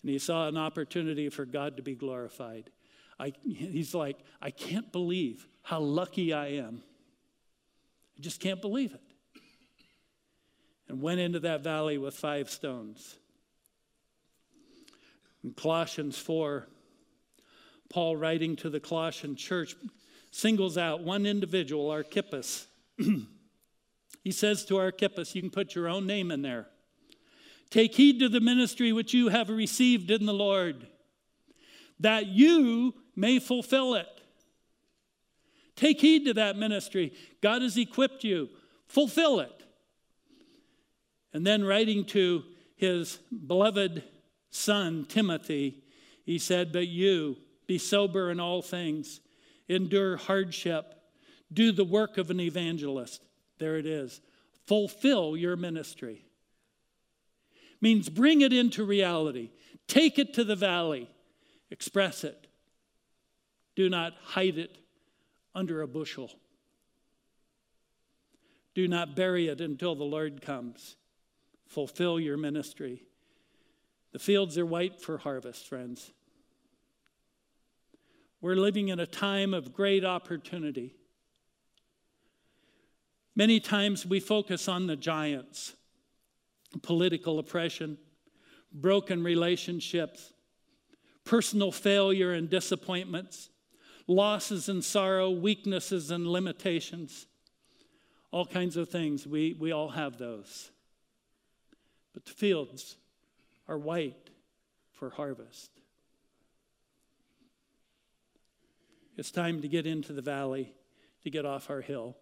and 0.01 0.11
he 0.11 0.19
saw 0.19 0.47
an 0.47 0.57
opportunity 0.57 1.29
for 1.29 1.45
God 1.45 1.77
to 1.77 1.81
be 1.81 1.95
glorified. 1.95 2.69
I, 3.17 3.33
he's 3.43 3.95
like, 3.95 4.17
I 4.41 4.51
can't 4.51 4.91
believe 4.91 5.47
how 5.63 5.79
lucky 5.79 6.33
I 6.33 6.47
am. 6.47 6.83
I 8.17 8.21
just 8.21 8.41
can't 8.41 8.61
believe 8.61 8.93
it. 8.93 9.01
And 10.89 11.01
went 11.01 11.21
into 11.21 11.39
that 11.39 11.61
valley 11.61 11.97
with 11.97 12.15
five 12.15 12.49
stones. 12.49 13.15
In 15.43 15.53
Colossians 15.53 16.17
4, 16.17 16.67
Paul, 17.89 18.17
writing 18.17 18.57
to 18.57 18.69
the 18.69 18.79
Colossian 18.79 19.37
church, 19.37 19.75
singles 20.31 20.77
out 20.77 21.01
one 21.01 21.25
individual, 21.25 21.89
Archippus. 21.89 22.67
He 24.24 24.32
says 24.32 24.65
to 24.65 24.78
Archippus, 24.78 25.36
you 25.36 25.41
can 25.41 25.49
put 25.49 25.76
your 25.76 25.88
own 25.88 26.05
name 26.05 26.32
in 26.32 26.41
there. 26.41 26.67
Take 27.69 27.95
heed 27.95 28.19
to 28.19 28.30
the 28.30 28.41
ministry 28.41 28.91
which 28.91 29.13
you 29.13 29.30
have 29.30 29.49
received 29.49 30.11
in 30.11 30.26
the 30.26 30.34
Lord, 30.34 30.88
that 31.99 32.28
you 32.28 32.93
may 33.15 33.39
fulfill 33.39 33.95
it. 33.95 34.07
Take 35.76 36.01
heed 36.01 36.26
to 36.26 36.34
that 36.36 36.57
ministry. 36.57 37.13
God 37.41 37.61
has 37.61 37.78
equipped 37.78 38.24
you. 38.24 38.49
Fulfill 38.88 39.39
it. 39.39 39.63
And 41.34 41.47
then, 41.47 41.63
writing 41.63 42.03
to 42.07 42.43
his 42.76 43.19
beloved 43.47 44.03
son, 44.49 45.05
Timothy, 45.07 45.82
he 46.26 46.38
said, 46.38 46.74
But 46.74 46.88
you, 46.88 47.38
be 47.67 47.78
sober 47.78 48.30
in 48.30 48.39
all 48.39 48.61
things, 48.61 49.22
endure 49.69 50.17
hardship, 50.17 50.93
do 51.53 51.72
the 51.72 51.86
work 51.86 52.17
of 52.17 52.30
an 52.30 52.41
evangelist. 52.41 53.22
There 53.62 53.78
it 53.78 53.86
is. 53.86 54.22
Fulfill 54.66 55.38
your 55.38 55.55
ministry. 55.55 56.26
Means 57.80 58.09
bring 58.09 58.41
it 58.41 58.51
into 58.51 58.84
reality. 58.84 59.51
Take 59.88 60.18
it 60.18 60.34
to 60.34 60.43
the 60.43 60.55
valley. 60.55 61.07
Express 61.70 62.24
it. 62.24 62.47
Do 63.76 63.88
not 63.88 64.14
hide 64.20 64.57
it 64.57 64.80
under 65.53 65.84
a 65.84 65.88
bushel. 65.88 66.32
Do 68.74 68.88
not 68.88 69.16
bury 69.16 69.47
it 69.47 69.62
until 69.62 69.93
the 69.93 70.05
Lord 70.05 70.41
comes. 70.41 70.95
Fulfill 71.68 72.20
your 72.20 72.38
ministry. 72.38 73.03
The 74.12 74.18
fields 74.18 74.57
are 74.57 74.66
white 74.66 74.99
for 74.99 75.20
harvest, 75.20 75.68
friends. 75.68 76.12
We're 78.41 78.55
living 78.55 78.88
in 78.88 78.99
a 78.99 79.05
time 79.05 79.53
of 79.53 79.72
great 79.72 80.03
opportunity. 80.03 80.95
Many 83.36 83.59
times 83.59 84.05
we 84.05 84.19
focus 84.19 84.67
on 84.67 84.88
the 84.88 84.95
giants 84.95 85.75
political 86.82 87.38
oppression, 87.38 87.97
broken 88.71 89.21
relationships, 89.23 90.32
personal 91.25 91.71
failure 91.71 92.32
and 92.32 92.49
disappointments, 92.49 93.49
losses 94.07 94.69
and 94.69 94.84
sorrow, 94.84 95.29
weaknesses 95.29 96.11
and 96.11 96.25
limitations, 96.25 97.27
all 98.32 98.45
kinds 98.45 98.77
of 98.77 98.89
things. 98.89 99.27
We, 99.27 99.53
we 99.59 99.73
all 99.73 99.89
have 99.89 100.17
those. 100.17 100.71
But 102.13 102.25
the 102.25 102.32
fields 102.32 102.95
are 103.67 103.77
white 103.77 104.29
for 104.93 105.09
harvest. 105.09 105.71
It's 109.17 109.32
time 109.32 109.61
to 109.61 109.67
get 109.67 109.86
into 109.86 110.13
the 110.13 110.21
valley, 110.21 110.73
to 111.23 111.29
get 111.29 111.45
off 111.45 111.69
our 111.69 111.82
hill 111.82 112.15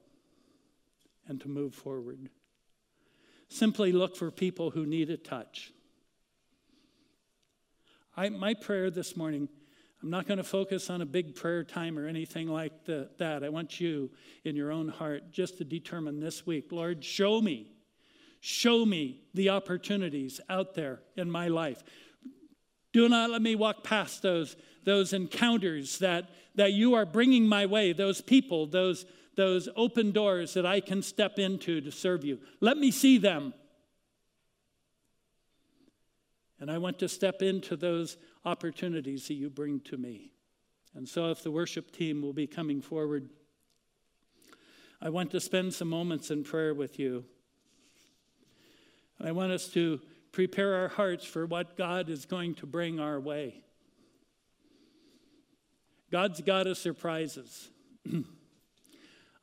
and 1.30 1.40
to 1.42 1.48
move 1.48 1.74
forward. 1.74 2.30
Simply 3.48 3.92
look 3.92 4.18
for 4.18 4.32
people 4.32 4.72
who 4.72 4.86
need 4.86 5.10
a 5.10 5.18
touch. 5.18 5.72
I, 8.18 8.30
my 8.30 8.54
prayer 8.54 8.92
this 8.92 9.16
morning, 9.16 9.48
I'm 10.02 10.10
not 10.10 10.28
going 10.28 10.40
to 10.40 10.44
focus 10.44 10.90
on 10.90 11.02
a 11.02 11.06
big 11.06 11.36
prayer 11.36 11.64
time 11.64 11.98
or 11.98 12.08
anything 12.08 12.48
like 12.48 12.86
the, 12.86 13.10
that. 13.18 13.44
I 13.44 13.50
want 13.50 13.80
you 13.80 14.10
in 14.44 14.56
your 14.56 14.72
own 14.72 14.90
heart 14.90 15.32
just 15.32 15.58
to 15.60 15.64
determine 15.64 16.20
this 16.20 16.46
week 16.46 16.72
Lord, 16.72 17.04
show 17.06 17.42
me, 17.42 17.68
show 18.40 18.86
me 18.86 19.22
the 19.34 19.50
opportunities 19.50 20.42
out 20.50 20.74
there 20.74 21.02
in 21.16 21.30
my 21.30 21.48
life. 21.48 21.84
Do 22.92 23.08
not 23.08 23.30
let 23.30 23.42
me 23.42 23.56
walk 23.56 23.84
past 23.84 24.22
those, 24.24 24.56
those 24.84 25.14
encounters 25.14 26.00
that, 26.00 26.30
that 26.56 26.74
you 26.74 26.96
are 26.96 27.06
bringing 27.06 27.48
my 27.48 27.68
way, 27.68 27.94
those 27.94 28.20
people, 28.20 28.66
those, 28.66 29.06
those 29.40 29.70
open 29.78 30.12
doors 30.12 30.54
that 30.54 30.66
I 30.66 30.82
can 30.82 31.02
step 31.02 31.40
into 31.40 31.80
to 31.80 31.94
serve 31.94 32.26
you. 32.26 32.40
Let 32.60 32.76
me 32.76 32.92
see 32.92 33.18
them. 33.18 33.54
And 36.60 36.70
I 36.70 36.78
want 36.78 37.00
to 37.00 37.08
step 37.08 37.42
into 37.42 37.78
those 37.78 38.18
opportunities 38.44 39.30
that 39.30 39.36
you 39.36 39.50
bring 39.50 39.80
to 39.86 39.96
me. 39.96 40.34
And 40.94 41.08
so, 41.08 41.32
if 41.32 41.42
the 41.42 41.52
worship 41.52 41.92
team 41.92 42.22
will 42.22 42.34
be 42.34 42.48
coming 42.48 42.82
forward, 42.82 43.30
I 45.02 45.10
want 45.10 45.32
to 45.32 45.40
spend 45.40 45.74
some 45.74 45.88
moments 45.88 46.32
in 46.32 46.44
prayer 46.44 46.74
with 46.74 47.00
you. 47.00 47.24
And 49.20 49.28
I 49.30 49.32
want 49.32 49.54
us 49.54 49.70
to 49.70 50.02
prepare 50.34 50.76
our 50.76 50.90
hearts 50.90 51.24
for 51.24 51.46
what 51.46 51.78
God 51.78 52.10
is 52.10 52.26
going 52.26 52.56
to 52.56 52.66
bring 52.66 53.00
our 53.00 53.22
way. 53.22 53.64
God's 56.12 56.42
got 56.42 56.68
us 56.68 56.80
surprises. 56.80 57.70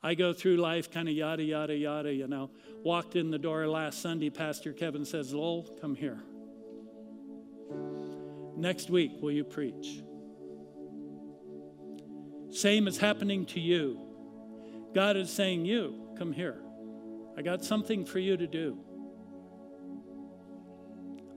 I 0.03 0.13
go 0.13 0.31
through 0.33 0.57
life 0.57 0.91
kind 0.91 1.07
of 1.07 1.15
yada, 1.15 1.43
yada, 1.43 1.75
yada, 1.75 2.13
you 2.13 2.27
know. 2.27 2.51
Walked 2.83 3.15
in 3.15 3.31
the 3.31 3.39
door 3.39 3.67
last 3.67 4.01
Sunday, 4.01 4.29
Pastor 4.29 4.71
Kevin 4.71 5.05
says, 5.05 5.33
Lowell, 5.33 5.77
come 5.81 5.95
here. 5.95 6.19
Next 8.55 8.89
week, 8.89 9.11
will 9.21 9.31
you 9.31 9.43
preach? 9.43 10.03
Same 12.51 12.87
is 12.87 12.97
happening 12.97 13.45
to 13.47 13.59
you. 13.59 13.99
God 14.95 15.17
is 15.17 15.31
saying, 15.31 15.65
You, 15.65 16.09
come 16.17 16.31
here. 16.31 16.61
I 17.37 17.41
got 17.41 17.63
something 17.63 18.05
for 18.05 18.19
you 18.19 18.35
to 18.37 18.47
do. 18.47 18.79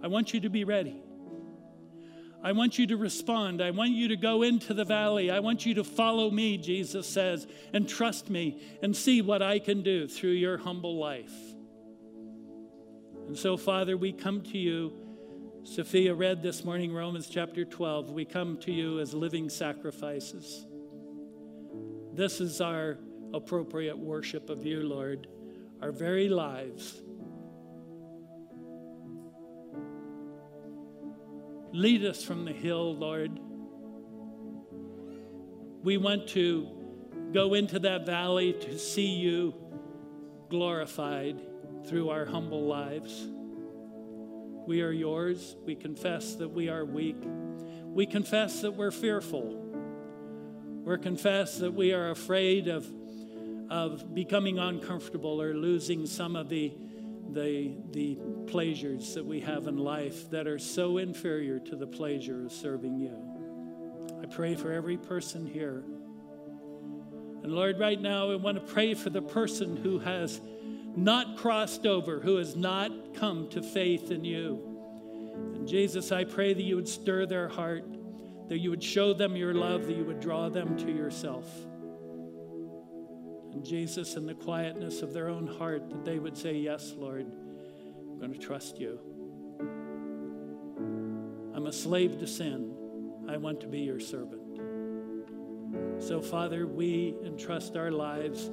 I 0.03 0.07
want 0.07 0.33
you 0.33 0.41
to 0.41 0.49
be 0.49 0.65
ready. 0.65 1.03
I 2.43 2.53
want 2.53 2.78
you 2.78 2.86
to 2.86 2.97
respond. 2.97 3.61
I 3.61 3.70
want 3.70 3.93
you 3.93 4.09
to 4.09 4.16
go 4.16 4.43
into 4.43 4.72
the 4.72 4.84
valley. 4.84 5.30
I 5.30 5.41
want 5.41 5.66
you 5.66 5.74
to 5.74 5.84
follow 5.84 6.30
me, 6.30 6.57
Jesus 6.57 7.07
says, 7.07 7.47
and 7.74 7.86
trust 7.86 8.30
me 8.30 8.62
and 8.82 8.97
see 8.97 9.20
what 9.20 9.43
I 9.43 9.59
can 9.59 9.82
do 9.82 10.09
through 10.09 10.30
your 10.30 10.57
humble 10.57 10.99
life. 10.99 11.34
And 13.26 13.36
so, 13.36 13.57
Father, 13.57 13.97
we 13.97 14.12
come 14.12 14.41
to 14.43 14.59
you. 14.59 14.93
Sophia 15.64 16.14
read 16.14 16.43
this 16.43 16.64
morning 16.64 16.95
Romans 16.95 17.28
chapter 17.28 17.66
12. 17.66 18.11
We 18.11 18.24
come 18.24 18.57
to 18.61 18.72
you 18.72 19.01
as 19.01 19.12
living 19.12 19.51
sacrifices. 19.51 20.66
This 22.14 22.41
is 22.41 22.62
our 22.62 22.99
appropriate 23.34 23.99
worship 23.99 24.49
of 24.49 24.64
you, 24.64 24.82
Lord, 24.82 25.28
our 25.82 25.93
very 25.93 26.28
lives 26.30 27.03
Lead 31.73 32.05
us 32.05 32.23
from 32.25 32.45
the 32.45 32.53
hill, 32.53 32.97
Lord. 32.97 33.39
We 35.83 35.97
want 35.97 36.29
to 36.31 36.68
go 37.33 37.55
into 37.55 37.79
that 37.81 38.07
valley 38.07 38.53
to 38.53 38.79
see 38.79 39.07
you 39.07 39.55
glorified 40.49 41.41
through 41.87 42.11
our 42.11 42.25
humble 42.25 42.66
lives. 42.66 43.29
We 44.66 44.83
are 44.83 44.91
yours. 44.91 45.57
We 45.64 45.77
confess 45.77 46.35
that 46.35 46.49
we 46.49 46.68
are 46.68 46.85
weak. 46.85 47.23
We 47.85 48.05
confess 48.07 48.62
that 48.62 48.73
we're 48.73 48.91
fearful. 48.91 49.55
We 50.85 50.99
confess 50.99 51.59
that 51.59 51.73
we 51.73 51.93
are 51.93 52.11
afraid 52.11 52.68
of, 52.68 52.87
of 53.71 54.12
becoming 54.12 54.59
uncomfortable 54.59 55.41
or 55.41 55.55
losing 55.55 56.07
some 56.07 56.37
of 56.37 56.49
the 56.49 56.73
the, 57.33 57.77
the 57.93 58.18
pleasures 58.51 59.14
that 59.14 59.24
we 59.24 59.40
have 59.40 59.68
in 59.68 59.76
life 59.76 60.28
that 60.30 60.46
are 60.46 60.59
so 60.59 60.98
inferior 60.98 61.61
to 61.61 61.76
the 61.76 61.86
pleasure 61.86 62.44
of 62.44 62.53
serving 62.53 62.98
you. 62.98 63.16
I 64.20 64.26
pray 64.26 64.57
for 64.57 64.72
every 64.72 64.96
person 64.96 65.46
here. 65.46 65.84
And 67.42 67.53
Lord, 67.53 67.78
right 67.78 68.01
now, 68.01 68.30
I 68.30 68.36
want 68.36 68.57
to 68.57 68.72
pray 68.72 68.94
for 68.94 69.09
the 69.09 69.22
person 69.22 69.76
who 69.76 69.98
has 70.01 70.40
not 70.96 71.36
crossed 71.36 71.86
over, 71.86 72.20
who 72.20 72.36
has 72.36 72.57
not 72.57 73.14
come 73.14 73.48
to 73.51 73.62
faith 73.62 74.11
in 74.11 74.24
you. 74.24 74.61
And 75.55 75.66
Jesus, 75.66 76.12
I 76.12 76.24
pray 76.24 76.53
that 76.53 76.62
you 76.62 76.76
would 76.76 76.88
stir 76.88 77.26
their 77.26 77.48
heart, 77.48 77.84
that 78.48 78.59
you 78.59 78.70
would 78.70 78.82
show 78.82 79.14
them 79.14 79.36
your 79.36 79.55
love, 79.55 79.86
that 79.86 79.96
you 79.96 80.05
would 80.05 80.20
draw 80.20 80.48
them 80.48 80.76
to 80.78 80.90
yourself. 80.90 81.48
And 83.53 83.64
Jesus, 83.64 84.16
in 84.16 84.26
the 84.26 84.34
quietness 84.34 85.03
of 85.03 85.12
their 85.12 85.28
own 85.28 85.46
heart, 85.46 85.88
that 85.90 86.05
they 86.05 86.18
would 86.18 86.36
say, 86.36 86.55
Yes, 86.55 86.92
Lord, 86.96 87.26
going 88.21 88.33
to 88.33 88.39
trust 88.39 88.79
you. 88.79 89.01
I'm 91.55 91.66
a 91.66 91.73
slave 91.73 92.18
to 92.18 92.27
sin. 92.27 92.75
I 93.29 93.39
want 93.39 93.61
to 93.62 93.66
be 93.66 93.81
your 93.81 93.99
servant. 93.99 94.43
So, 95.99 96.21
Father, 96.21 96.66
we 96.66 97.16
entrust 97.25 97.77
our 97.77 97.91
lives 97.91 98.51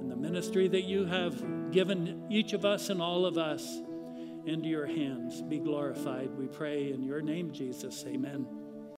and 0.00 0.10
the 0.10 0.16
ministry 0.16 0.68
that 0.68 0.84
you 0.84 1.04
have 1.06 1.72
given 1.72 2.26
each 2.30 2.52
of 2.52 2.64
us 2.64 2.90
and 2.90 3.02
all 3.02 3.26
of 3.26 3.38
us 3.38 3.80
into 4.46 4.68
your 4.68 4.86
hands. 4.86 5.42
Be 5.42 5.58
glorified, 5.58 6.30
we 6.36 6.46
pray 6.46 6.92
in 6.92 7.02
your 7.02 7.20
name, 7.20 7.50
Jesus. 7.52 8.04
Amen. 8.06 8.46